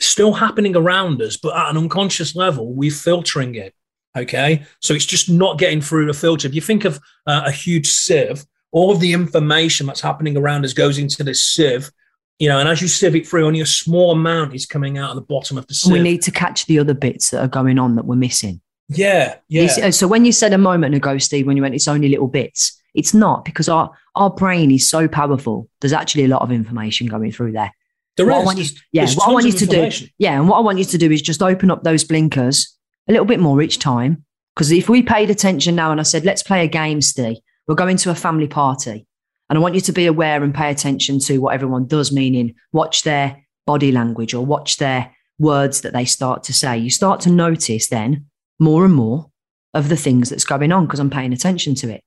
still 0.00 0.34
happening 0.34 0.76
around 0.76 1.20
us, 1.22 1.36
but 1.36 1.56
at 1.56 1.70
an 1.70 1.76
unconscious 1.76 2.36
level, 2.36 2.72
we're 2.72 2.90
filtering 2.90 3.54
it. 3.54 3.74
Okay. 4.18 4.64
So 4.80 4.94
it's 4.94 5.06
just 5.06 5.30
not 5.30 5.58
getting 5.58 5.80
through 5.80 6.06
the 6.06 6.14
filter. 6.14 6.48
If 6.48 6.54
you 6.54 6.60
think 6.60 6.84
of 6.84 6.98
uh, 7.26 7.42
a 7.46 7.50
huge 7.50 7.88
sieve, 7.88 8.44
all 8.72 8.90
of 8.90 9.00
the 9.00 9.12
information 9.12 9.86
that's 9.86 10.00
happening 10.00 10.36
around 10.36 10.64
us 10.64 10.72
goes 10.72 10.98
into 10.98 11.24
this 11.24 11.42
sieve, 11.42 11.90
you 12.38 12.48
know, 12.48 12.58
and 12.58 12.68
as 12.68 12.80
you 12.80 12.88
sieve 12.88 13.16
it 13.16 13.26
through, 13.26 13.46
only 13.46 13.60
a 13.60 13.66
small 13.66 14.12
amount 14.12 14.54
is 14.54 14.66
coming 14.66 14.98
out 14.98 15.10
of 15.10 15.16
the 15.16 15.22
bottom 15.22 15.58
of 15.58 15.66
the 15.66 15.74
sieve. 15.74 15.92
We 15.92 16.00
need 16.00 16.22
to 16.22 16.30
catch 16.30 16.66
the 16.66 16.78
other 16.78 16.94
bits 16.94 17.30
that 17.30 17.40
are 17.40 17.48
going 17.48 17.78
on 17.78 17.96
that 17.96 18.04
we're 18.04 18.16
missing. 18.16 18.60
Yeah. 18.88 19.36
Yeah. 19.48 19.90
so 19.90 20.06
when 20.06 20.24
you 20.24 20.32
said 20.32 20.52
a 20.52 20.58
moment 20.58 20.94
ago, 20.94 21.18
Steve, 21.18 21.46
when 21.46 21.56
you 21.56 21.62
went, 21.62 21.74
it's 21.74 21.88
only 21.88 22.08
little 22.08 22.28
bits, 22.28 22.80
it's 22.94 23.12
not 23.12 23.44
because 23.44 23.68
our, 23.68 23.90
our 24.14 24.30
brain 24.30 24.70
is 24.70 24.88
so 24.88 25.08
powerful. 25.08 25.68
There's 25.80 25.92
actually 25.92 26.24
a 26.24 26.28
lot 26.28 26.42
of 26.42 26.52
information 26.52 27.06
going 27.06 27.32
through 27.32 27.52
there. 27.52 27.72
There 28.16 28.26
what 28.26 28.38
is. 28.38 28.42
I 28.42 28.44
want 28.44 28.58
you, 28.58 28.64
yeah, 28.92 29.06
what 29.14 29.28
I 29.28 29.32
want 29.32 29.46
you 29.46 29.52
to 29.52 29.66
do, 29.66 29.90
yeah, 30.18 30.38
and 30.38 30.48
what 30.48 30.56
I 30.56 30.60
want 30.60 30.78
you 30.78 30.84
to 30.84 30.98
do 30.98 31.10
is 31.10 31.22
just 31.22 31.40
open 31.40 31.70
up 31.70 31.84
those 31.84 32.02
blinkers 32.02 32.77
a 33.08 33.12
little 33.12 33.26
bit 33.26 33.40
more 33.40 33.60
each 33.62 33.78
time. 33.78 34.24
Because 34.54 34.72
if 34.72 34.88
we 34.88 35.02
paid 35.02 35.30
attention 35.30 35.74
now 35.76 35.92
and 35.92 36.00
I 36.00 36.04
said, 36.04 36.24
let's 36.24 36.42
play 36.42 36.64
a 36.64 36.68
game, 36.68 37.00
Steve, 37.00 37.36
we're 37.66 37.74
going 37.74 37.96
to 37.98 38.10
a 38.10 38.14
family 38.14 38.48
party. 38.48 39.06
And 39.48 39.56
I 39.56 39.62
want 39.62 39.74
you 39.74 39.80
to 39.82 39.92
be 39.92 40.06
aware 40.06 40.42
and 40.42 40.54
pay 40.54 40.70
attention 40.70 41.20
to 41.20 41.38
what 41.38 41.54
everyone 41.54 41.86
does, 41.86 42.12
meaning 42.12 42.54
watch 42.72 43.02
their 43.02 43.44
body 43.66 43.92
language 43.92 44.34
or 44.34 44.44
watch 44.44 44.76
their 44.76 45.14
words 45.38 45.82
that 45.82 45.92
they 45.92 46.04
start 46.04 46.42
to 46.44 46.52
say. 46.52 46.76
You 46.76 46.90
start 46.90 47.20
to 47.20 47.30
notice 47.30 47.88
then 47.88 48.26
more 48.58 48.84
and 48.84 48.94
more 48.94 49.30
of 49.74 49.88
the 49.88 49.96
things 49.96 50.30
that's 50.30 50.44
going 50.44 50.72
on 50.72 50.86
because 50.86 51.00
I'm 51.00 51.10
paying 51.10 51.32
attention 51.32 51.74
to 51.76 51.90
it. 51.90 52.02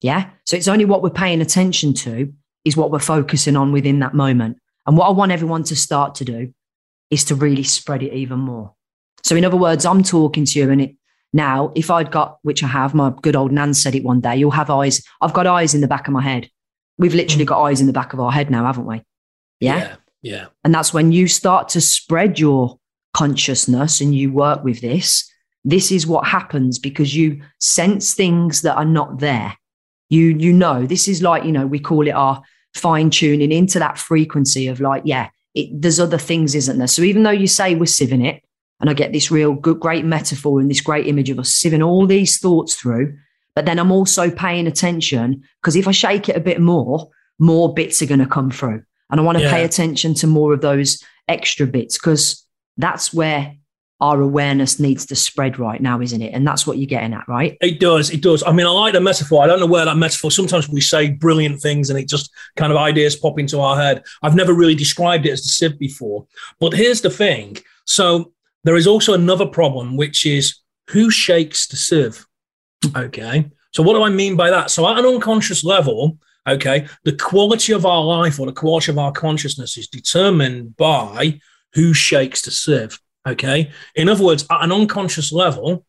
Yeah. 0.00 0.30
So 0.44 0.56
it's 0.56 0.68
only 0.68 0.84
what 0.84 1.02
we're 1.02 1.10
paying 1.10 1.40
attention 1.40 1.92
to 1.94 2.32
is 2.64 2.76
what 2.76 2.90
we're 2.90 3.00
focusing 3.00 3.56
on 3.56 3.72
within 3.72 3.98
that 4.00 4.14
moment. 4.14 4.58
And 4.86 4.96
what 4.96 5.08
I 5.08 5.10
want 5.10 5.32
everyone 5.32 5.64
to 5.64 5.76
start 5.76 6.14
to 6.16 6.24
do 6.24 6.54
is 7.10 7.24
to 7.24 7.34
really 7.34 7.64
spread 7.64 8.02
it 8.02 8.12
even 8.12 8.38
more. 8.38 8.74
So, 9.22 9.36
in 9.36 9.44
other 9.44 9.56
words, 9.56 9.84
I'm 9.84 10.02
talking 10.02 10.44
to 10.44 10.58
you, 10.58 10.70
and 10.70 10.80
it 10.80 10.96
now, 11.32 11.72
if 11.74 11.90
I'd 11.90 12.10
got, 12.10 12.38
which 12.42 12.62
I 12.62 12.68
have, 12.68 12.94
my 12.94 13.12
good 13.22 13.36
old 13.36 13.52
Nan 13.52 13.74
said 13.74 13.94
it 13.94 14.04
one 14.04 14.20
day, 14.20 14.36
you'll 14.36 14.50
have 14.50 14.70
eyes. 14.70 15.02
I've 15.20 15.34
got 15.34 15.46
eyes 15.46 15.74
in 15.74 15.80
the 15.80 15.88
back 15.88 16.08
of 16.08 16.14
my 16.14 16.22
head. 16.22 16.48
We've 16.96 17.14
literally 17.14 17.44
mm. 17.44 17.48
got 17.48 17.62
eyes 17.62 17.80
in 17.80 17.86
the 17.86 17.92
back 17.92 18.12
of 18.12 18.20
our 18.20 18.32
head 18.32 18.50
now, 18.50 18.64
haven't 18.64 18.86
we? 18.86 19.02
Yeah. 19.60 19.78
yeah. 19.78 19.96
Yeah. 20.22 20.46
And 20.64 20.74
that's 20.74 20.92
when 20.92 21.12
you 21.12 21.28
start 21.28 21.68
to 21.70 21.80
spread 21.80 22.38
your 22.38 22.78
consciousness 23.14 24.00
and 24.00 24.14
you 24.14 24.32
work 24.32 24.64
with 24.64 24.80
this. 24.80 25.30
This 25.64 25.92
is 25.92 26.06
what 26.06 26.26
happens 26.26 26.78
because 26.78 27.14
you 27.14 27.40
sense 27.60 28.14
things 28.14 28.62
that 28.62 28.76
are 28.76 28.84
not 28.84 29.20
there. 29.20 29.56
You 30.08 30.36
you 30.38 30.52
know, 30.52 30.86
this 30.86 31.06
is 31.08 31.22
like, 31.22 31.44
you 31.44 31.52
know, 31.52 31.66
we 31.66 31.78
call 31.78 32.06
it 32.08 32.12
our 32.12 32.42
fine 32.74 33.10
tuning 33.10 33.52
into 33.52 33.78
that 33.78 33.98
frequency 33.98 34.66
of 34.66 34.80
like, 34.80 35.02
yeah, 35.04 35.28
it, 35.54 35.70
there's 35.72 36.00
other 36.00 36.18
things, 36.18 36.54
isn't 36.54 36.78
there? 36.78 36.86
So 36.86 37.02
even 37.02 37.22
though 37.22 37.30
you 37.30 37.46
say 37.46 37.74
we're 37.74 37.84
sieving 37.84 38.26
it, 38.26 38.42
and 38.80 38.88
I 38.88 38.94
get 38.94 39.12
this 39.12 39.30
real 39.30 39.54
good, 39.54 39.80
great 39.80 40.04
metaphor 40.04 40.60
and 40.60 40.70
this 40.70 40.80
great 40.80 41.06
image 41.06 41.30
of 41.30 41.38
us 41.38 41.50
sieving 41.50 41.84
all 41.84 42.06
these 42.06 42.38
thoughts 42.38 42.74
through, 42.74 43.16
but 43.54 43.66
then 43.66 43.78
I'm 43.78 43.90
also 43.92 44.30
paying 44.30 44.66
attention 44.66 45.42
because 45.60 45.76
if 45.76 45.88
I 45.88 45.92
shake 45.92 46.28
it 46.28 46.36
a 46.36 46.40
bit 46.40 46.60
more, 46.60 47.08
more 47.38 47.72
bits 47.74 48.00
are 48.02 48.06
going 48.06 48.20
to 48.20 48.26
come 48.26 48.50
through. 48.50 48.82
And 49.10 49.20
I 49.20 49.22
want 49.22 49.38
to 49.38 49.44
Yeah. 49.44 49.50
pay 49.50 49.64
attention 49.64 50.14
to 50.14 50.26
more 50.26 50.52
of 50.52 50.60
those 50.60 51.02
extra 51.28 51.66
bits 51.66 51.98
because 51.98 52.44
that's 52.76 53.12
where 53.12 53.54
our 54.00 54.20
awareness 54.20 54.78
needs 54.78 55.04
to 55.06 55.16
spread 55.16 55.58
right 55.58 55.80
now, 55.80 56.00
isn't 56.00 56.22
it? 56.22 56.32
And 56.32 56.46
that's 56.46 56.64
what 56.68 56.78
you're 56.78 56.86
getting 56.86 57.12
at, 57.14 57.26
right? 57.26 57.56
It 57.60 57.80
does. 57.80 58.10
It 58.10 58.22
does. 58.22 58.44
I 58.44 58.52
mean, 58.52 58.64
I 58.64 58.70
like 58.70 58.92
the 58.92 59.00
metaphor. 59.00 59.42
I 59.42 59.48
don't 59.48 59.58
know 59.58 59.66
where 59.66 59.84
that 59.84 59.96
metaphor. 59.96 60.30
Sometimes 60.30 60.68
we 60.68 60.80
say 60.80 61.10
brilliant 61.10 61.60
things, 61.60 61.90
and 61.90 61.98
it 61.98 62.08
just 62.08 62.30
kind 62.56 62.70
of 62.70 62.78
ideas 62.78 63.16
pop 63.16 63.40
into 63.40 63.58
our 63.58 63.76
head. 63.76 64.04
I've 64.22 64.36
never 64.36 64.52
really 64.54 64.76
described 64.76 65.26
it 65.26 65.30
as 65.32 65.42
the 65.42 65.48
sieve 65.48 65.80
before. 65.80 66.26
But 66.60 66.74
here's 66.74 67.00
the 67.00 67.10
thing. 67.10 67.56
So 67.86 68.30
there 68.64 68.76
is 68.76 68.86
also 68.86 69.14
another 69.14 69.46
problem, 69.46 69.96
which 69.96 70.26
is 70.26 70.60
who 70.90 71.10
shakes 71.10 71.66
the 71.66 71.76
sieve. 71.76 72.26
Okay. 72.96 73.50
So 73.72 73.82
what 73.82 73.94
do 73.94 74.02
I 74.02 74.10
mean 74.10 74.36
by 74.36 74.50
that? 74.50 74.70
So 74.70 74.88
at 74.88 74.98
an 74.98 75.06
unconscious 75.06 75.64
level, 75.64 76.18
okay, 76.48 76.86
the 77.04 77.12
quality 77.12 77.72
of 77.72 77.84
our 77.84 78.02
life 78.02 78.40
or 78.40 78.46
the 78.46 78.52
quality 78.52 78.90
of 78.90 78.98
our 78.98 79.12
consciousness 79.12 79.76
is 79.76 79.88
determined 79.88 80.76
by 80.76 81.40
who 81.74 81.92
shakes 81.92 82.42
the 82.42 82.50
sieve. 82.50 82.98
Okay. 83.26 83.70
In 83.94 84.08
other 84.08 84.24
words, 84.24 84.46
at 84.50 84.64
an 84.64 84.72
unconscious 84.72 85.32
level, 85.32 85.84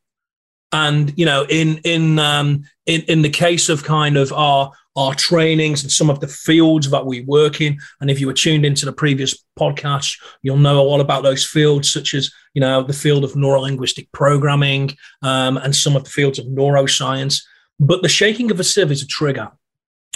and 0.71 1.13
you 1.17 1.25
know, 1.25 1.45
in 1.49 1.79
in 1.83 2.19
um, 2.19 2.63
in 2.85 3.01
in 3.03 3.21
the 3.21 3.29
case 3.29 3.69
of 3.69 3.83
kind 3.83 4.17
of 4.17 4.31
our 4.33 4.71
our 4.95 5.13
trainings 5.13 5.83
and 5.83 5.91
some 5.91 6.09
of 6.09 6.19
the 6.19 6.27
fields 6.27 6.89
that 6.89 7.05
we 7.05 7.21
work 7.21 7.61
in, 7.61 7.77
and 8.01 8.09
if 8.09 8.19
you 8.19 8.27
were 8.27 8.33
tuned 8.33 8.65
into 8.65 8.85
the 8.85 8.93
previous 8.93 9.43
podcast, 9.57 10.19
you'll 10.41 10.57
know 10.57 10.79
a 10.79 10.83
lot 10.83 10.99
about 10.99 11.23
those 11.23 11.45
fields, 11.45 11.91
such 11.91 12.13
as 12.13 12.31
you 12.53 12.61
know 12.61 12.83
the 12.83 12.93
field 12.93 13.23
of 13.23 13.33
neurolinguistic 13.33 14.11
programming 14.11 14.91
um, 15.21 15.57
and 15.57 15.75
some 15.75 15.95
of 15.95 16.03
the 16.03 16.09
fields 16.09 16.39
of 16.39 16.45
neuroscience. 16.47 17.41
But 17.79 18.01
the 18.01 18.09
shaking 18.09 18.51
of 18.51 18.59
a 18.59 18.63
sieve 18.63 18.91
is 18.91 19.03
a 19.03 19.07
trigger. 19.07 19.51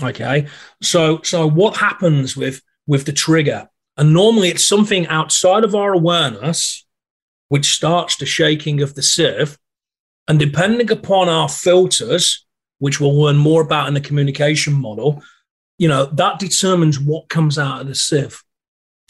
Okay, 0.01 0.47
so 0.81 1.21
so 1.23 1.47
what 1.47 1.77
happens 1.77 2.35
with 2.35 2.61
with 2.87 3.05
the 3.05 3.13
trigger? 3.13 3.69
And 3.95 4.13
normally 4.13 4.49
it's 4.49 4.65
something 4.65 5.05
outside 5.07 5.63
of 5.63 5.75
our 5.75 5.93
awareness, 5.93 6.85
which 7.49 7.73
starts 7.73 8.15
the 8.15 8.25
shaking 8.25 8.81
of 8.81 8.95
the 8.95 9.03
sieve. 9.03 9.57
And 10.27 10.39
depending 10.39 10.89
upon 10.89 11.29
our 11.29 11.47
filters, 11.47 12.45
which 12.79 12.99
we'll 12.99 13.19
learn 13.19 13.37
more 13.37 13.61
about 13.61 13.87
in 13.87 13.93
the 13.93 14.01
communication 14.01 14.73
model, 14.73 15.23
you 15.77 15.87
know, 15.87 16.05
that 16.05 16.39
determines 16.39 16.99
what 16.99 17.29
comes 17.29 17.57
out 17.57 17.81
of 17.81 17.87
the 17.87 17.95
sieve. 17.95 18.41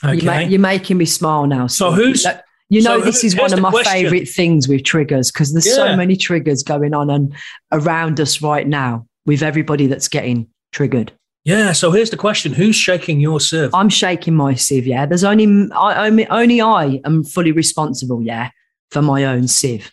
Okay. 0.03 0.17
You're, 0.23 0.49
you're 0.51 0.59
making 0.59 0.97
me 0.97 1.05
smile 1.05 1.47
now. 1.47 1.67
So 1.67 1.91
Steve. 1.93 2.05
who's- 2.05 2.25
Like, 2.25 2.41
you 2.69 2.81
know, 2.81 2.99
so 2.99 3.05
this 3.05 3.23
is 3.23 3.35
one 3.35 3.53
of 3.53 3.59
my 3.61 3.69
question. 3.69 3.91
favorite 3.93 4.27
things 4.27 4.67
with 4.67 4.83
triggers 4.83 5.31
because 5.31 5.53
there's 5.53 5.67
Yeah. 5.67 5.73
so 5.75 5.95
many 5.95 6.15
triggers 6.15 6.63
going 6.63 6.93
on 6.93 7.09
and 7.09 7.33
around 7.71 8.19
us 8.19 8.41
right 8.41 8.67
now 8.67 9.05
with 9.25 9.43
everybody 9.43 9.85
that's 9.87 10.07
getting 10.07 10.47
triggered. 10.71 11.11
yeah. 11.45 11.71
So 11.73 11.91
here's 11.91 12.09
the 12.09 12.17
question 12.17 12.51
Who's 12.53 12.75
shaking 12.75 13.19
your 13.19 13.39
sieve? 13.39 13.69
I'm 13.75 13.89
shaking 13.89 14.33
my 14.35 14.55
sieve. 14.55 14.87
Yeah, 14.87 15.05
there's 15.05 15.23
only 15.23 15.69
I 15.71 16.07
only, 16.07 16.25
only 16.27 16.61
I 16.61 16.99
am 17.05 17.23
fully 17.23 17.51
responsible. 17.51 18.23
Yeah, 18.23 18.49
for 18.91 19.01
my 19.03 19.25
own 19.25 19.47
sieve. 19.47 19.91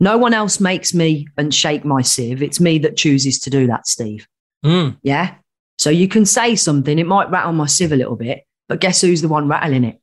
No 0.00 0.18
one 0.18 0.34
else 0.34 0.60
makes 0.60 0.92
me 0.94 1.26
and 1.36 1.54
shake 1.54 1.84
my 1.84 2.02
sieve. 2.02 2.42
It's 2.42 2.60
me 2.60 2.78
that 2.80 2.96
chooses 2.96 3.38
to 3.40 3.50
do 3.50 3.66
that, 3.66 3.86
Steve. 3.86 4.26
Mm, 4.64 4.96
Yeah. 5.02 5.34
So 5.78 5.90
you 5.90 6.08
can 6.08 6.24
say 6.24 6.56
something, 6.56 6.98
it 6.98 7.06
might 7.06 7.30
rattle 7.30 7.52
my 7.52 7.66
sieve 7.66 7.92
a 7.92 7.96
little 7.96 8.16
bit, 8.16 8.44
but 8.66 8.80
guess 8.80 9.02
who's 9.02 9.20
the 9.20 9.28
one 9.28 9.46
rattling 9.46 9.84
it? 9.84 10.00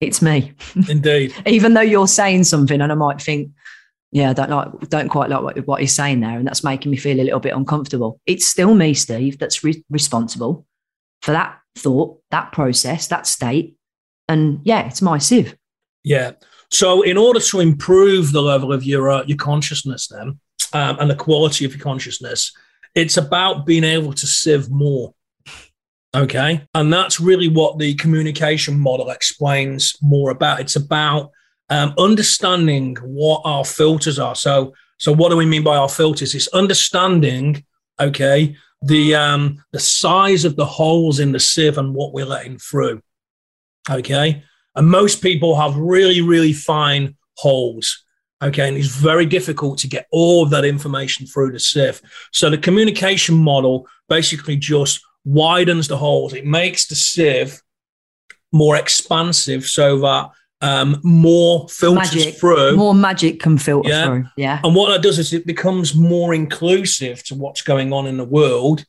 It's 0.00 0.22
me. 0.22 0.52
indeed. 0.88 1.34
Even 1.44 1.74
though 1.74 1.80
you're 1.80 2.06
saying 2.06 2.44
something, 2.44 2.80
and 2.80 2.92
I 2.92 2.94
might 2.94 3.20
think, 3.20 3.50
yeah, 4.12 4.30
I 4.30 4.32
don't 4.32 4.50
like, 4.50 4.88
don't 4.90 5.08
quite 5.08 5.28
like 5.28 5.42
what, 5.42 5.66
what 5.66 5.80
he's 5.80 5.92
saying 5.94 6.20
there, 6.20 6.38
and 6.38 6.46
that's 6.46 6.62
making 6.62 6.90
me 6.92 6.96
feel 6.96 7.20
a 7.20 7.24
little 7.24 7.40
bit 7.40 7.54
uncomfortable. 7.54 8.20
It's 8.26 8.46
still 8.46 8.74
me, 8.74 8.94
Steve, 8.94 9.38
that's 9.38 9.64
re- 9.64 9.84
responsible 9.90 10.66
for 11.22 11.32
that 11.32 11.58
thought, 11.76 12.20
that 12.30 12.52
process, 12.52 13.08
that 13.08 13.26
state, 13.26 13.76
and 14.28 14.60
yeah, 14.64 14.86
it's 14.86 15.02
my 15.02 15.18
sieve. 15.18 15.56
Yeah. 16.04 16.32
So, 16.72 17.02
in 17.02 17.18
order 17.18 17.38
to 17.38 17.60
improve 17.60 18.32
the 18.32 18.40
level 18.40 18.72
of 18.72 18.82
your 18.82 19.10
uh, 19.10 19.24
your 19.26 19.36
consciousness, 19.36 20.08
then, 20.08 20.40
um, 20.72 20.96
and 20.98 21.10
the 21.10 21.14
quality 21.14 21.66
of 21.66 21.72
your 21.72 21.82
consciousness, 21.82 22.50
it's 22.94 23.18
about 23.18 23.66
being 23.66 23.84
able 23.84 24.14
to 24.14 24.26
sieve 24.26 24.70
more. 24.70 25.14
Okay, 26.14 26.66
and 26.74 26.90
that's 26.90 27.20
really 27.20 27.48
what 27.48 27.78
the 27.78 27.94
communication 27.94 28.78
model 28.78 29.10
explains 29.10 29.94
more 30.00 30.30
about. 30.30 30.60
It's 30.60 30.76
about 30.76 31.30
um, 31.68 31.94
understanding 31.98 32.96
what 33.02 33.42
our 33.44 33.66
filters 33.66 34.18
are. 34.18 34.34
So, 34.34 34.72
so 34.98 35.12
what 35.12 35.28
do 35.28 35.36
we 35.36 35.46
mean 35.46 35.64
by 35.64 35.76
our 35.76 35.90
filters? 35.90 36.34
It's 36.34 36.48
understanding, 36.48 37.64
okay, 38.00 38.56
the 38.80 39.14
um, 39.14 39.62
the 39.72 39.78
size 39.78 40.46
of 40.46 40.56
the 40.56 40.64
holes 40.64 41.20
in 41.20 41.32
the 41.32 41.40
sieve 41.40 41.76
and 41.76 41.94
what 41.94 42.14
we're 42.14 42.24
letting 42.24 42.58
through. 42.58 43.02
Okay. 43.90 44.42
And 44.74 44.88
most 44.88 45.22
people 45.22 45.56
have 45.56 45.76
really, 45.76 46.20
really 46.20 46.52
fine 46.52 47.16
holes. 47.36 48.04
Okay. 48.42 48.66
And 48.68 48.76
it's 48.76 48.88
very 48.88 49.26
difficult 49.26 49.78
to 49.80 49.86
get 49.88 50.06
all 50.10 50.42
of 50.42 50.50
that 50.50 50.64
information 50.64 51.26
through 51.26 51.52
the 51.52 51.60
sieve. 51.60 52.00
So 52.32 52.50
the 52.50 52.58
communication 52.58 53.36
model 53.36 53.86
basically 54.08 54.56
just 54.56 55.00
widens 55.24 55.88
the 55.88 55.96
holes. 55.96 56.32
It 56.32 56.44
makes 56.46 56.86
the 56.86 56.96
sieve 56.96 57.60
more 58.50 58.76
expansive 58.76 59.64
so 59.66 59.98
that 60.00 60.30
um, 60.60 61.00
more 61.02 61.68
filters 61.68 62.14
Magic. 62.14 62.34
through. 62.36 62.76
More 62.76 62.94
magic 62.94 63.40
can 63.40 63.58
filter 63.58 63.88
Yeah. 63.88 64.06
through. 64.06 64.24
Yeah. 64.36 64.60
And 64.62 64.74
what 64.74 64.90
that 64.90 65.02
does 65.02 65.18
is 65.18 65.32
it 65.32 65.46
becomes 65.46 65.94
more 65.94 66.34
inclusive 66.34 67.22
to 67.24 67.34
what's 67.34 67.62
going 67.62 67.92
on 67.92 68.06
in 68.06 68.16
the 68.16 68.24
world 68.24 68.84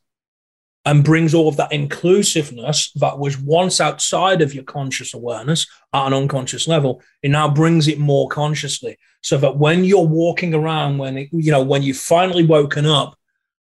and 0.85 1.03
brings 1.03 1.33
all 1.33 1.47
of 1.47 1.57
that 1.57 1.71
inclusiveness 1.71 2.91
that 2.95 3.17
was 3.17 3.37
once 3.37 3.79
outside 3.79 4.41
of 4.41 4.53
your 4.53 4.63
conscious 4.63 5.13
awareness 5.13 5.65
at 5.93 6.07
an 6.07 6.13
unconscious 6.13 6.67
level. 6.67 7.01
It 7.21 7.31
now 7.31 7.49
brings 7.49 7.87
it 7.87 7.99
more 7.99 8.27
consciously 8.27 8.97
so 9.21 9.37
that 9.37 9.57
when 9.57 9.85
you're 9.85 10.05
walking 10.05 10.53
around, 10.53 10.97
when, 10.97 11.17
it, 11.17 11.29
you 11.31 11.51
know, 11.51 11.63
when 11.63 11.83
you've 11.83 11.97
finally 11.97 12.45
woken 12.45 12.85
up, 12.85 13.17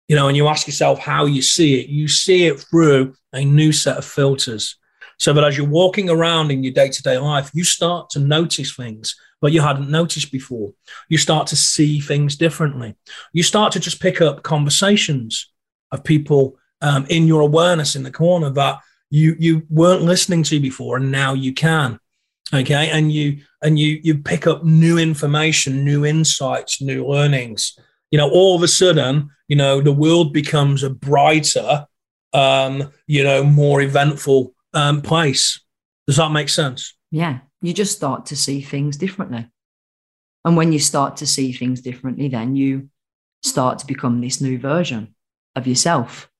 you 0.07 0.15
know, 0.15 0.27
and 0.27 0.35
you 0.35 0.47
ask 0.47 0.65
yourself 0.65 0.99
how 0.99 1.25
you 1.25 1.41
see 1.41 1.79
it, 1.79 1.87
you 1.87 2.07
see 2.07 2.45
it 2.45 2.59
through 2.59 3.13
a 3.33 3.45
new 3.45 3.71
set 3.71 3.97
of 3.97 4.05
filters. 4.05 4.77
So 5.19 5.33
that 5.33 5.43
as 5.43 5.55
you're 5.55 5.67
walking 5.67 6.09
around 6.09 6.49
in 6.49 6.63
your 6.63 6.73
day 6.73 6.89
to 6.89 7.03
day 7.03 7.19
life, 7.19 7.51
you 7.53 7.63
start 7.63 8.09
to 8.11 8.19
notice 8.19 8.75
things 8.75 9.15
that 9.43 9.51
you 9.51 9.61
hadn't 9.61 9.89
noticed 9.89 10.31
before 10.31 10.71
you 11.09 11.17
start 11.17 11.47
to 11.47 11.55
see 11.55 11.99
things 11.99 12.35
differently. 12.35 12.95
You 13.33 13.43
start 13.43 13.71
to 13.73 13.79
just 13.79 14.01
pick 14.01 14.19
up 14.21 14.43
conversations 14.43 15.51
of 15.91 16.03
people 16.03 16.57
um, 16.81 17.05
in 17.09 17.27
your 17.27 17.41
awareness 17.41 17.95
in 17.95 18.03
the 18.03 18.11
corner 18.11 18.49
that 18.51 18.79
you 19.09 19.35
you 19.39 19.63
weren't 19.69 20.03
listening 20.03 20.43
to 20.43 20.59
before, 20.59 20.97
and 20.97 21.11
now 21.11 21.33
you 21.33 21.53
can. 21.53 21.99
Okay, 22.53 22.89
and 22.89 23.11
you 23.11 23.41
and 23.61 23.77
you 23.79 23.99
you 24.03 24.17
pick 24.17 24.47
up 24.47 24.63
new 24.63 24.97
information, 24.97 25.85
new 25.85 26.05
insights, 26.05 26.81
new 26.81 27.05
learnings. 27.05 27.77
You 28.09 28.17
know, 28.17 28.29
all 28.29 28.55
of 28.55 28.63
a 28.63 28.67
sudden, 28.67 29.29
you 29.47 29.55
know, 29.55 29.81
the 29.81 29.91
world 29.91 30.33
becomes 30.33 30.83
a 30.83 30.89
brighter, 30.89 31.85
um, 32.33 32.91
you 33.07 33.23
know, 33.23 33.43
more 33.43 33.81
eventful 33.81 34.53
um, 34.73 35.01
place. 35.01 35.61
Does 36.07 36.17
that 36.17 36.31
make 36.31 36.49
sense? 36.49 36.95
Yeah. 37.11 37.39
You 37.61 37.73
just 37.73 37.95
start 37.95 38.25
to 38.27 38.35
see 38.35 38.61
things 38.61 38.97
differently. 38.97 39.47
And 40.43 40.57
when 40.57 40.71
you 40.71 40.79
start 40.79 41.17
to 41.17 41.27
see 41.27 41.53
things 41.53 41.81
differently, 41.81 42.27
then 42.27 42.55
you 42.55 42.89
start 43.43 43.79
to 43.79 43.87
become 43.87 44.21
this 44.21 44.41
new 44.41 44.57
version 44.57 45.15
of 45.55 45.67
yourself. 45.67 46.30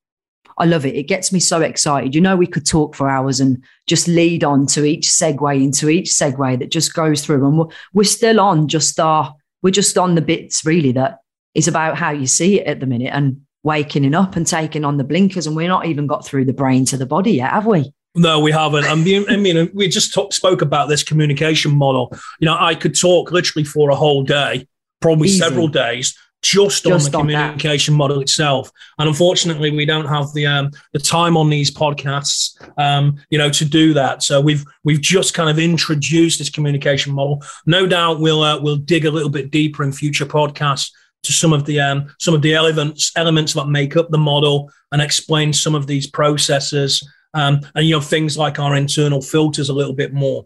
I 0.61 0.65
love 0.65 0.85
it. 0.85 0.93
It 0.95 1.07
gets 1.07 1.33
me 1.33 1.39
so 1.39 1.61
excited. 1.61 2.13
You 2.13 2.21
know, 2.21 2.35
we 2.35 2.45
could 2.45 2.67
talk 2.67 2.93
for 2.93 3.09
hours 3.09 3.39
and 3.39 3.63
just 3.87 4.07
lead 4.07 4.43
on 4.43 4.67
to 4.67 4.85
each 4.85 5.07
segue 5.07 5.59
into 5.59 5.89
each 5.89 6.09
segue 6.09 6.59
that 6.59 6.69
just 6.69 6.93
goes 6.93 7.25
through. 7.25 7.47
And 7.47 7.57
we're, 7.57 7.65
we're 7.93 8.03
still 8.03 8.39
on 8.39 8.67
just 8.67 8.99
our, 8.99 9.33
we're 9.63 9.71
just 9.71 9.97
on 9.97 10.13
the 10.13 10.21
bits 10.21 10.63
really 10.63 10.91
that 10.91 11.17
is 11.55 11.67
about 11.67 11.97
how 11.97 12.11
you 12.11 12.27
see 12.27 12.59
it 12.59 12.67
at 12.67 12.79
the 12.79 12.85
minute 12.85 13.09
and 13.11 13.41
waking 13.63 14.05
it 14.05 14.13
up 14.13 14.35
and 14.35 14.45
taking 14.45 14.85
on 14.85 14.97
the 14.97 15.03
blinkers. 15.03 15.47
And 15.47 15.55
we're 15.55 15.67
not 15.67 15.87
even 15.87 16.05
got 16.05 16.27
through 16.27 16.45
the 16.45 16.53
brain 16.53 16.85
to 16.85 16.97
the 16.97 17.07
body 17.07 17.31
yet, 17.31 17.49
have 17.49 17.65
we? 17.65 17.91
No, 18.13 18.39
we 18.39 18.51
haven't. 18.51 18.85
I 18.85 18.93
mean, 18.93 19.25
I 19.29 19.37
mean 19.37 19.71
we 19.73 19.87
just 19.87 20.13
talk, 20.13 20.31
spoke 20.31 20.61
about 20.61 20.89
this 20.89 21.01
communication 21.01 21.75
model. 21.75 22.15
You 22.39 22.45
know, 22.45 22.57
I 22.59 22.75
could 22.75 22.95
talk 22.95 23.31
literally 23.31 23.63
for 23.63 23.89
a 23.89 23.95
whole 23.95 24.21
day, 24.21 24.67
probably 24.99 25.29
Easy. 25.29 25.39
several 25.39 25.69
days, 25.69 26.15
just, 26.41 26.85
just 26.85 27.15
on 27.15 27.27
the 27.27 27.35
on 27.35 27.43
communication 27.45 27.93
that. 27.93 27.97
model 27.97 28.21
itself. 28.21 28.71
And 28.97 29.07
unfortunately, 29.07 29.71
we 29.71 29.85
don't 29.85 30.07
have 30.07 30.33
the 30.33 30.47
um, 30.47 30.71
the 30.93 30.99
time 30.99 31.37
on 31.37 31.49
these 31.49 31.71
podcasts, 31.71 32.59
um, 32.77 33.17
you 33.29 33.37
know, 33.37 33.49
to 33.49 33.65
do 33.65 33.93
that. 33.93 34.23
So 34.23 34.41
we've 34.41 34.63
we've 34.83 35.01
just 35.01 35.33
kind 35.33 35.49
of 35.49 35.59
introduced 35.59 36.39
this 36.39 36.49
communication 36.49 37.13
model. 37.13 37.43
No 37.65 37.85
doubt 37.85 38.19
we'll 38.19 38.41
uh, 38.41 38.59
we'll 38.61 38.77
dig 38.77 39.05
a 39.05 39.11
little 39.11 39.29
bit 39.29 39.51
deeper 39.51 39.83
in 39.83 39.91
future 39.91 40.25
podcasts 40.25 40.91
to 41.23 41.31
some 41.31 41.53
of 41.53 41.65
the 41.65 41.79
um, 41.79 42.13
some 42.19 42.33
of 42.33 42.41
the 42.41 42.55
elements 42.55 43.11
elements 43.15 43.53
that 43.53 43.67
make 43.67 43.95
up 43.95 44.09
the 44.09 44.17
model 44.17 44.71
and 44.91 45.01
explain 45.01 45.53
some 45.53 45.75
of 45.75 45.87
these 45.87 46.07
processes 46.07 47.07
um, 47.33 47.61
and 47.75 47.85
you 47.85 47.95
know 47.95 48.01
things 48.01 48.37
like 48.37 48.59
our 48.59 48.75
internal 48.75 49.21
filters 49.21 49.69
a 49.69 49.73
little 49.73 49.93
bit 49.93 50.13
more. 50.13 50.45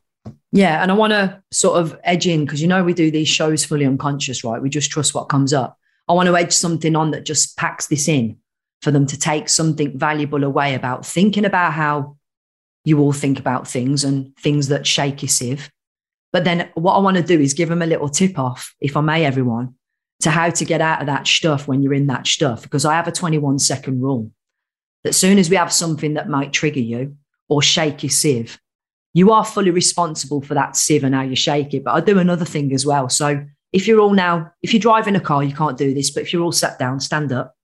Yeah, 0.52 0.82
and 0.82 0.92
I 0.92 0.96
want 0.96 1.12
to 1.12 1.42
sort 1.52 1.80
of 1.80 2.00
edge 2.04 2.28
in 2.28 2.46
because 2.46 2.62
you 2.62 2.68
know 2.68 2.84
we 2.84 2.94
do 2.94 3.12
these 3.12 3.28
shows 3.28 3.66
fully 3.66 3.86
unconscious, 3.86 4.44
right? 4.44 4.62
We 4.62 4.70
just 4.70 4.92
trust 4.92 5.14
what 5.14 5.26
comes 5.26 5.54
up. 5.54 5.78
I 6.08 6.14
want 6.14 6.28
to 6.28 6.38
edge 6.38 6.54
something 6.54 6.96
on 6.96 7.12
that 7.12 7.26
just 7.26 7.58
packs 7.58 7.88
this 7.88 8.08
in 8.08 8.38
for 8.82 8.92
them 8.92 9.06
to 9.08 9.18
take 9.18 9.50
something 9.50 9.98
valuable 9.98 10.44
away 10.44 10.76
about 10.76 11.06
thinking 11.06 11.46
about 11.46 11.74
how 11.74 12.18
you 12.84 13.00
all 13.00 13.14
think 13.14 13.40
about 13.40 13.68
things 13.68 14.04
and 14.04 14.36
things 14.38 14.68
that 14.68 14.86
shake 14.86 15.24
your 15.24 15.30
sieve. 15.30 15.72
But 16.32 16.44
then 16.44 16.70
what 16.76 16.94
I 16.94 17.00
want 17.00 17.18
to 17.18 17.24
do 17.24 17.40
is 17.40 17.54
give 17.54 17.70
them 17.70 17.82
a 17.82 17.88
little 17.88 18.10
tip 18.10 18.38
off, 18.38 18.76
if 18.80 18.96
I 18.96 19.02
may, 19.02 19.26
everyone, 19.26 19.76
to 20.22 20.30
how 20.30 20.50
to 20.50 20.66
get 20.66 20.82
out 20.82 21.02
of 21.02 21.08
that 21.08 21.26
stuff 21.26 21.68
when 21.68 21.82
you're 21.82 21.94
in 21.94 22.08
that 22.08 22.28
stuff. 22.28 22.62
Because 22.62 22.86
I 22.86 22.94
have 22.94 23.08
a 23.08 23.12
21 23.12 23.58
second 23.60 24.02
rule 24.02 24.32
that 25.04 25.14
soon 25.14 25.40
as 25.40 25.50
we 25.50 25.56
have 25.56 25.74
something 25.74 26.14
that 26.16 26.30
might 26.30 26.54
trigger 26.54 26.80
you 26.80 27.18
or 27.50 27.62
shake 27.62 28.04
your 28.04 28.10
sieve, 28.10 28.60
you 29.14 29.32
are 29.32 29.46
fully 29.46 29.72
responsible 29.72 30.42
for 30.42 30.54
that 30.54 30.76
sieve 30.76 31.04
and 31.04 31.16
how 31.16 31.22
you 31.22 31.36
shake 31.36 31.74
it. 31.74 31.84
But 31.84 31.94
I 31.94 32.02
do 32.02 32.20
another 32.20 32.46
thing 32.46 32.74
as 32.74 32.86
well. 32.86 33.10
So 33.10 33.46
if 33.76 33.88
you're 33.88 34.00
all 34.00 34.14
now, 34.14 34.54
if 34.62 34.72
you're 34.72 34.80
driving 34.80 35.18
a 35.18 35.20
car, 35.20 35.44
you 35.44 35.54
can't 35.54 35.78
do 35.78 35.94
this, 35.94 36.10
but 36.10 36.24
if 36.24 36.32
you're 36.32 36.42
all 36.42 36.54
sat 36.54 36.80
down, 36.80 37.02
stand 37.02 37.34
up. 37.34 37.58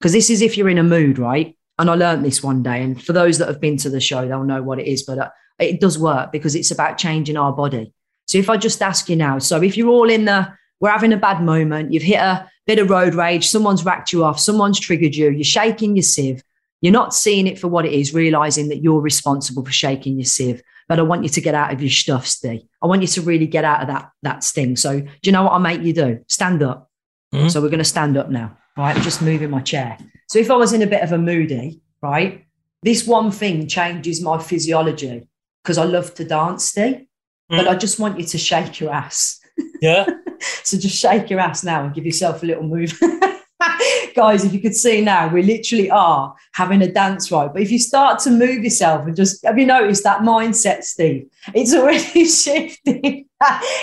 Because 0.00 0.14
this 0.14 0.30
is 0.30 0.40
if 0.40 0.56
you're 0.56 0.70
in 0.70 0.78
a 0.78 0.82
mood, 0.82 1.18
right? 1.18 1.54
And 1.78 1.90
I 1.90 1.94
learned 1.94 2.24
this 2.24 2.42
one 2.42 2.62
day. 2.62 2.82
And 2.82 3.00
for 3.00 3.12
those 3.12 3.36
that 3.36 3.48
have 3.48 3.60
been 3.60 3.76
to 3.78 3.90
the 3.90 4.00
show, 4.00 4.26
they'll 4.26 4.44
know 4.44 4.62
what 4.62 4.78
it 4.78 4.86
is, 4.86 5.02
but 5.02 5.18
uh, 5.18 5.28
it 5.58 5.78
does 5.78 5.98
work 5.98 6.32
because 6.32 6.54
it's 6.54 6.70
about 6.70 6.96
changing 6.96 7.36
our 7.36 7.52
body. 7.52 7.92
So 8.24 8.38
if 8.38 8.48
I 8.48 8.56
just 8.56 8.80
ask 8.80 9.10
you 9.10 9.16
now, 9.16 9.38
so 9.38 9.62
if 9.62 9.76
you're 9.76 9.90
all 9.90 10.08
in 10.08 10.24
the, 10.24 10.50
we're 10.80 10.88
having 10.88 11.12
a 11.12 11.18
bad 11.18 11.42
moment, 11.42 11.92
you've 11.92 12.02
hit 12.02 12.18
a 12.18 12.50
bit 12.66 12.78
of 12.78 12.88
road 12.88 13.14
rage, 13.14 13.46
someone's 13.46 13.84
racked 13.84 14.14
you 14.14 14.24
off, 14.24 14.40
someone's 14.40 14.80
triggered 14.80 15.14
you, 15.14 15.28
you're 15.28 15.44
shaking 15.44 15.96
your 15.96 16.02
sieve, 16.02 16.42
you're 16.80 16.94
not 16.94 17.12
seeing 17.12 17.46
it 17.46 17.58
for 17.58 17.68
what 17.68 17.84
it 17.84 17.92
is, 17.92 18.14
realizing 18.14 18.68
that 18.68 18.82
you're 18.82 19.02
responsible 19.02 19.66
for 19.66 19.72
shaking 19.72 20.16
your 20.16 20.24
sieve. 20.24 20.62
But 20.88 20.98
I 21.00 21.02
want 21.02 21.24
you 21.24 21.28
to 21.28 21.40
get 21.40 21.54
out 21.54 21.72
of 21.72 21.80
your 21.80 21.90
stuff, 21.90 22.26
Steve. 22.26 22.62
I 22.82 22.86
want 22.86 23.02
you 23.02 23.08
to 23.08 23.22
really 23.22 23.46
get 23.46 23.64
out 23.64 23.80
of 23.82 23.88
that 23.88 24.10
that 24.22 24.44
sting. 24.44 24.76
So 24.76 25.00
do 25.00 25.08
you 25.22 25.32
know 25.32 25.44
what 25.44 25.52
I 25.52 25.58
make 25.58 25.82
you 25.82 25.92
do? 25.92 26.24
Stand 26.28 26.62
up. 26.62 26.90
Mm-hmm. 27.34 27.48
So 27.48 27.60
we're 27.60 27.70
going 27.70 27.78
to 27.78 27.84
stand 27.84 28.16
up 28.16 28.30
now. 28.30 28.56
Right, 28.76 28.94
I'm 28.94 29.02
just 29.02 29.22
moving 29.22 29.50
my 29.50 29.62
chair. 29.62 29.96
So 30.28 30.38
if 30.38 30.50
I 30.50 30.54
was 30.54 30.72
in 30.72 30.82
a 30.82 30.86
bit 30.86 31.02
of 31.02 31.12
a 31.12 31.18
moody, 31.18 31.80
right, 32.02 32.44
this 32.82 33.06
one 33.06 33.30
thing 33.30 33.66
changes 33.66 34.22
my 34.22 34.38
physiology 34.38 35.26
because 35.62 35.78
I 35.78 35.84
love 35.84 36.14
to 36.14 36.24
dance, 36.24 36.66
Steve. 36.66 36.94
Mm-hmm. 36.94 37.56
But 37.56 37.68
I 37.68 37.74
just 37.74 37.98
want 37.98 38.18
you 38.18 38.26
to 38.26 38.38
shake 38.38 38.80
your 38.80 38.92
ass. 38.92 39.40
Yeah. 39.80 40.06
so 40.62 40.78
just 40.78 40.96
shake 40.96 41.30
your 41.30 41.40
ass 41.40 41.64
now 41.64 41.84
and 41.84 41.94
give 41.94 42.04
yourself 42.04 42.42
a 42.42 42.46
little 42.46 42.64
move. 42.64 42.98
guys, 44.14 44.44
if 44.44 44.52
you 44.52 44.60
could 44.60 44.74
see 44.74 45.00
now, 45.00 45.28
we 45.28 45.42
literally 45.42 45.90
are 45.90 46.34
having 46.52 46.82
a 46.82 46.90
dance 46.90 47.30
right. 47.30 47.52
But 47.52 47.62
if 47.62 47.70
you 47.70 47.78
start 47.78 48.18
to 48.20 48.30
move 48.30 48.64
yourself 48.64 49.06
and 49.06 49.16
just 49.16 49.44
have 49.44 49.58
you 49.58 49.66
noticed 49.66 50.04
that 50.04 50.20
mindset, 50.20 50.84
Steve? 50.84 51.28
It's 51.54 51.74
already 51.74 52.24
shifting. 52.26 53.26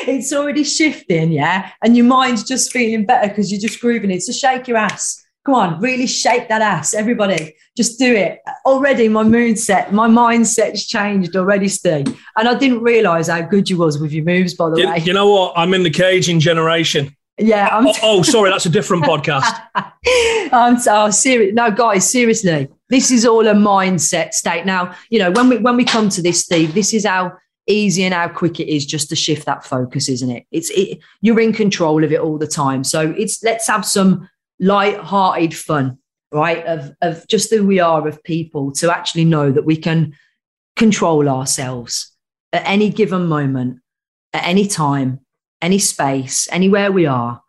it's 0.08 0.34
already 0.34 0.63
shifting, 0.63 1.32
yeah. 1.32 1.72
And 1.84 1.96
your 1.96 2.06
mind's 2.06 2.43
just 2.43 2.72
feeling 2.72 3.06
better 3.06 3.30
because 3.30 3.52
you're 3.52 3.62
just 3.62 3.80
grooving 3.80 4.12
it. 4.12 4.22
So 4.22 4.32
shake 4.32 4.67
your 4.67 4.78
ass. 4.78 5.19
Come 5.46 5.56
on, 5.56 5.82
really 5.82 6.08
shake 6.08 6.48
that 6.48 6.62
ass, 6.62 6.93
everybody. 6.93 7.54
Just 7.76 8.00
do 8.00 8.15
it. 8.15 8.39
Already, 8.65 9.10
my 9.10 9.24
mood 9.24 9.60
set, 9.60 9.91
my 9.91 10.08
mindset's 10.08 10.86
changed 10.86 11.36
already, 11.36 11.67
Steve. 11.67 12.17
And 12.38 12.48
I 12.48 12.58
didn't 12.58 12.82
realize 12.82 13.28
how 13.28 13.41
good 13.41 13.69
you 13.69 13.78
was 13.78 14.00
with 14.00 14.13
your 14.13 14.24
moves, 14.24 14.54
by 14.54 14.69
the 14.69 14.80
you, 14.80 14.88
way. 14.88 15.00
You 15.00 15.12
know 15.12 15.30
what? 15.30 15.54
I'm 15.58 15.74
in 15.74 15.84
the 15.84 15.89
caging 15.89 16.39
generation. 16.39 17.13
Yeah. 17.38 17.69
I'm 17.72 17.88
oh, 17.88 17.93
oh, 18.04 18.22
sorry, 18.22 18.52
that's 18.52 18.65
a 18.65 18.69
different 18.69 19.04
podcast. 19.06 19.60
I'm 19.76 20.76
oh, 20.76 20.80
so 20.80 21.10
serious. 21.10 21.54
No, 21.54 21.72
guys, 21.72 22.10
seriously, 22.10 22.69
this 22.89 23.12
is 23.12 23.26
all 23.26 23.48
a 23.48 23.54
mindset 23.54 24.34
state. 24.34 24.65
Now, 24.65 24.96
you 25.10 25.19
know, 25.19 25.32
when 25.32 25.50
we 25.50 25.58
when 25.58 25.76
we 25.76 25.86
come 25.86 26.10
to 26.10 26.22
this, 26.22 26.41
Steve, 26.41 26.74
this 26.74 26.93
is 26.93 27.06
how 27.06 27.34
easy 27.67 28.04
and 28.04 28.13
how 28.13 28.28
quick 28.28 28.60
it 28.60 28.67
is 28.67 28.86
just 28.86 29.10
to 29.10 29.15
shift 29.15 29.46
that 29.46 29.65
focus, 29.65 30.10
isn't 30.10 30.30
it? 30.30 30.46
It's 30.52 30.69
it, 30.72 31.00
you're 31.22 31.39
in 31.39 31.54
control 31.54 32.04
of 32.04 32.12
it 32.12 32.19
all 32.19 32.38
the 32.38 32.48
time. 32.48 32.84
So 32.84 33.13
it's 33.17 33.43
let's 33.43 33.67
have 33.67 33.86
some 33.86 34.30
light-hearted 34.60 35.56
fun, 35.56 35.98
right? 36.32 36.63
Of 36.65 36.91
of 37.02 37.28
just 37.28 37.50
who 37.50 37.65
we 37.65 37.80
are 37.80 38.08
of 38.08 38.24
people 38.24 38.72
to 38.74 38.96
actually 38.96 39.26
know 39.26 39.52
that 39.52 39.65
we 39.65 39.78
can 39.78 40.13
control 40.76 41.30
ourselves 41.30 42.12
at 42.52 42.63
any 42.65 42.89
given 42.89 43.26
moment, 43.26 43.80
at 44.34 44.43
any 44.46 44.67
time, 44.67 45.19
any 45.63 45.80
space, 45.80 46.47
anywhere 46.52 46.91
we 46.91 47.06
are 47.08 47.41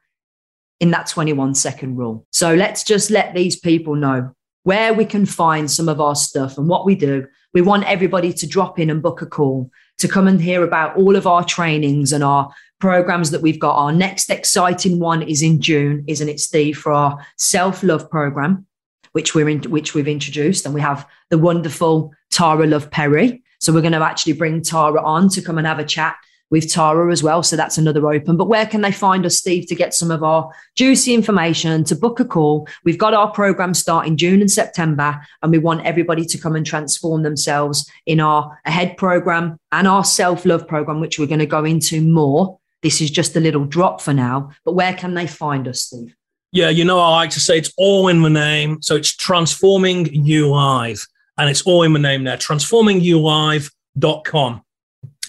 in 0.81 0.91
that 0.93 1.09
21 1.09 1.55
second 1.55 1.97
rule. 1.97 2.27
So 2.33 2.55
let's 2.55 2.85
just 2.85 3.11
let 3.11 3.35
these 3.35 3.57
people 3.59 3.97
know 3.97 4.35
where 4.63 4.95
we 4.95 5.05
can 5.05 5.27
find 5.27 5.71
some 5.71 5.89
of 5.89 6.01
our 6.01 6.15
stuff 6.15 6.57
and 6.57 6.69
what 6.69 6.87
we 6.87 6.95
do. 6.95 7.27
We 7.53 7.61
want 7.61 7.85
everybody 7.85 8.33
to 8.33 8.47
drop 8.47 8.79
in 8.79 8.89
and 8.89 9.03
book 9.03 9.21
a 9.21 9.27
call 9.27 9.71
to 9.99 10.09
come 10.09 10.27
and 10.27 10.41
hear 10.41 10.63
about 10.63 10.97
all 10.97 11.17
of 11.17 11.27
our 11.27 11.45
trainings 11.45 12.13
and 12.13 12.25
our 12.25 12.51
programs 12.81 13.31
that 13.31 13.43
we've 13.43 13.59
got. 13.59 13.77
Our 13.77 13.93
next 13.93 14.31
exciting 14.31 14.99
one 14.99 15.23
is 15.23 15.43
in 15.43 15.61
June, 15.61 16.05
isn't 16.07 16.29
it, 16.29 16.41
Steve, 16.41 16.79
for 16.79 16.93
our 16.93 17.19
self 17.37 17.83
love 17.83 18.09
program, 18.11 18.67
which 19.13 19.35
we're 19.35 19.49
in, 19.49 19.63
which 19.65 19.95
we've 19.95 20.09
introduced, 20.09 20.65
and 20.65 20.75
we 20.75 20.81
have 20.81 21.07
the 21.31 21.39
wonderful 21.39 22.13
Tara 22.31 22.67
Love 22.67 22.91
Perry. 22.91 23.43
So 23.61 23.73
we're 23.73 23.81
going 23.81 23.93
to 23.93 24.03
actually 24.03 24.35
bring 24.35 24.63
Tara 24.63 25.03
on 25.03 25.29
to 25.31 25.43
come 25.43 25.59
and 25.59 25.67
have 25.67 25.79
a 25.79 25.85
chat 25.85 26.17
with 26.51 26.71
Tara 26.71 27.11
as 27.11 27.23
well. 27.23 27.43
So 27.43 27.57
that's 27.57 27.79
another 27.79 28.11
open. 28.11 28.37
But 28.37 28.49
where 28.49 28.67
can 28.67 28.81
they 28.81 28.93
find 28.93 29.25
us, 29.27 29.37
Steve, 29.37 29.67
to 29.69 29.75
get 29.75 29.95
some 29.95 30.11
of 30.11 30.23
our 30.23 30.51
juicy 30.77 31.15
information, 31.15 31.85
to 31.85 31.97
book 31.97 32.21
a 32.21 32.25
call? 32.25 32.69
We've 32.85 32.99
got 32.99 33.15
our 33.15 33.31
program 33.31 33.75
starting 33.75 34.17
June 34.17 34.41
and 34.41 34.51
September, 34.51 35.21
and 35.43 35.53
we 35.53 35.59
want 35.59 35.85
everybody 35.85 36.25
to 36.27 36.39
come 36.39 36.57
and 36.57 36.65
transform 36.65 37.23
themselves 37.23 37.91
in 38.07 38.21
our 38.21 38.59
Ahead 38.65 38.97
program 38.97 39.59
and 39.73 39.89
our 39.89 40.05
self 40.05 40.45
love 40.45 40.69
program, 40.69 41.01
which 41.01 41.19
we're 41.19 41.27
going 41.27 41.41
to 41.41 41.47
go 41.47 41.65
into 41.65 42.01
more. 42.01 42.61
This 42.83 43.01
is 43.01 43.11
just 43.11 43.35
a 43.37 43.41
little 43.41 43.65
drop 43.65 44.01
for 44.01 44.13
now. 44.13 44.51
But 44.65 44.75
where 44.75 44.95
can 44.95 45.15
they 45.15 45.27
find 45.27 45.67
us, 45.67 45.83
Steve? 45.83 46.15
Yeah, 46.53 46.69
you 46.69 46.85
know, 46.85 47.01
I 47.01 47.11
like 47.11 47.31
to 47.31 47.41
say 47.41 47.59
it's 47.59 47.73
all 47.77 48.07
in 48.07 48.23
the 48.23 48.31
name. 48.31 48.81
So 48.81 48.95
it's 48.95 49.17
Transforming 49.17 50.15
You 50.15 50.49
Live, 50.51 51.05
and 51.37 51.51
it's 51.51 51.63
all 51.63 51.83
in 51.83 51.93
the 51.93 51.99
name 51.99 52.23
there, 52.23 52.37
transformingyoulive.com. 52.37 54.64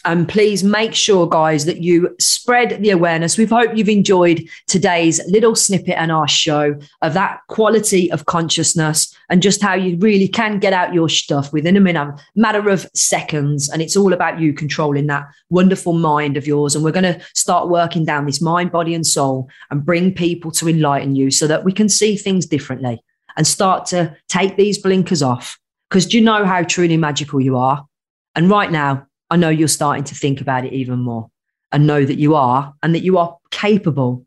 And 0.06 0.30
please 0.30 0.64
make 0.64 0.94
sure, 0.94 1.28
guys, 1.28 1.66
that 1.66 1.82
you 1.82 2.16
spread 2.20 2.82
the 2.84 2.92
awareness. 2.92 3.40
We 3.40 3.46
hope 3.46 3.76
you've 3.76 3.90
enjoyed 3.90 4.48
today's 4.68 5.20
little 5.28 5.56
snippet 5.56 5.96
and 5.98 6.12
our 6.12 6.28
show 6.28 6.80
of 7.02 7.16
that 7.16 7.40
quality 7.50 8.12
of 8.12 8.28
consciousness 8.28 9.18
and 9.30 9.42
just 9.42 9.64
how 9.64 9.74
you 9.74 9.98
really 9.98 10.28
can 10.28 10.60
get 10.60 10.74
out 10.74 10.94
your 10.94 11.10
stuff 11.10 11.52
within 11.52 11.76
a 11.76 11.80
minute, 11.80 12.20
matter 12.36 12.70
of 12.70 12.88
seconds. 12.94 13.68
And 13.68 13.82
it's 13.82 13.98
all 13.98 14.14
about 14.14 14.40
you 14.40 14.54
controlling 14.54 15.08
that 15.08 15.26
wonderful 15.50 15.94
mind 15.94 16.38
of 16.38 16.46
yours. 16.46 16.76
And 16.76 16.84
we're 16.86 16.92
going 16.92 17.12
to 17.12 17.20
start 17.34 17.70
working 17.70 18.06
down 18.06 18.28
this 18.28 18.42
mind, 18.42 18.72
body, 18.72 18.94
and 18.94 19.08
soul 19.08 19.50
and 19.72 19.84
bring 19.84 20.14
people 20.14 20.52
to 20.52 20.70
enlighten 20.70 21.16
you 21.16 21.32
so 21.32 21.48
that 21.48 21.64
we 21.64 21.72
can 21.72 21.90
see 21.90 22.16
things 22.16 22.46
differently 22.46 23.02
and 23.38 23.48
start 23.48 23.88
to 23.88 24.16
take 24.30 24.56
these 24.56 24.78
blinkers 24.78 25.24
off. 25.24 25.58
Because 25.90 26.06
do 26.06 26.18
you 26.20 26.24
know 26.24 26.46
how 26.46 26.62
truly 26.62 26.96
magical 26.96 27.42
you 27.42 27.58
are? 27.58 27.88
And 28.36 28.52
right 28.52 28.72
now, 28.72 29.08
I 29.30 29.38
know 29.38 29.50
you're 29.50 29.68
starting 29.68 30.04
to 30.06 30.16
think 30.16 30.42
about 30.42 30.66
it 30.66 30.74
even 30.74 31.00
more 31.00 31.30
and 31.72 31.88
know 31.88 32.06
that 32.06 32.20
you 32.20 32.36
are 32.36 32.74
and 32.84 32.94
that 32.96 33.04
you 33.04 33.18
are 33.18 33.38
capable 33.52 34.26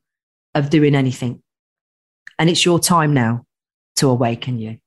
of 0.54 0.70
doing 0.70 0.94
anything. 0.94 1.42
And 2.38 2.50
it's 2.50 2.64
your 2.64 2.78
time 2.78 3.14
now 3.14 3.44
to 3.96 4.08
awaken 4.08 4.58
you. 4.58 4.78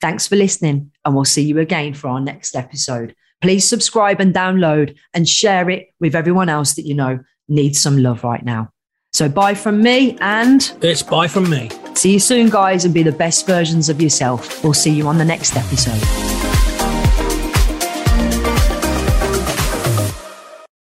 Thanks 0.00 0.26
for 0.26 0.36
listening, 0.36 0.90
and 1.04 1.14
we'll 1.14 1.24
see 1.24 1.42
you 1.42 1.58
again 1.58 1.94
for 1.94 2.08
our 2.08 2.20
next 2.20 2.54
episode. 2.54 3.14
Please 3.40 3.68
subscribe 3.68 4.20
and 4.20 4.34
download 4.34 4.96
and 5.14 5.28
share 5.28 5.70
it 5.70 5.88
with 6.00 6.14
everyone 6.14 6.48
else 6.48 6.74
that 6.74 6.86
you 6.86 6.94
know 6.94 7.20
needs 7.48 7.80
some 7.80 7.98
love 7.98 8.24
right 8.24 8.44
now. 8.44 8.70
So, 9.12 9.28
bye 9.28 9.54
from 9.54 9.82
me 9.82 10.18
and 10.20 10.76
it's 10.82 11.02
bye 11.02 11.28
from 11.28 11.48
me. 11.48 11.70
See 11.94 12.12
you 12.14 12.20
soon, 12.20 12.50
guys, 12.50 12.84
and 12.84 12.92
be 12.92 13.02
the 13.02 13.12
best 13.12 13.46
versions 13.46 13.88
of 13.88 14.02
yourself. 14.02 14.62
We'll 14.64 14.74
see 14.74 14.90
you 14.90 15.06
on 15.06 15.18
the 15.18 15.24
next 15.24 15.56
episode. 15.56 16.53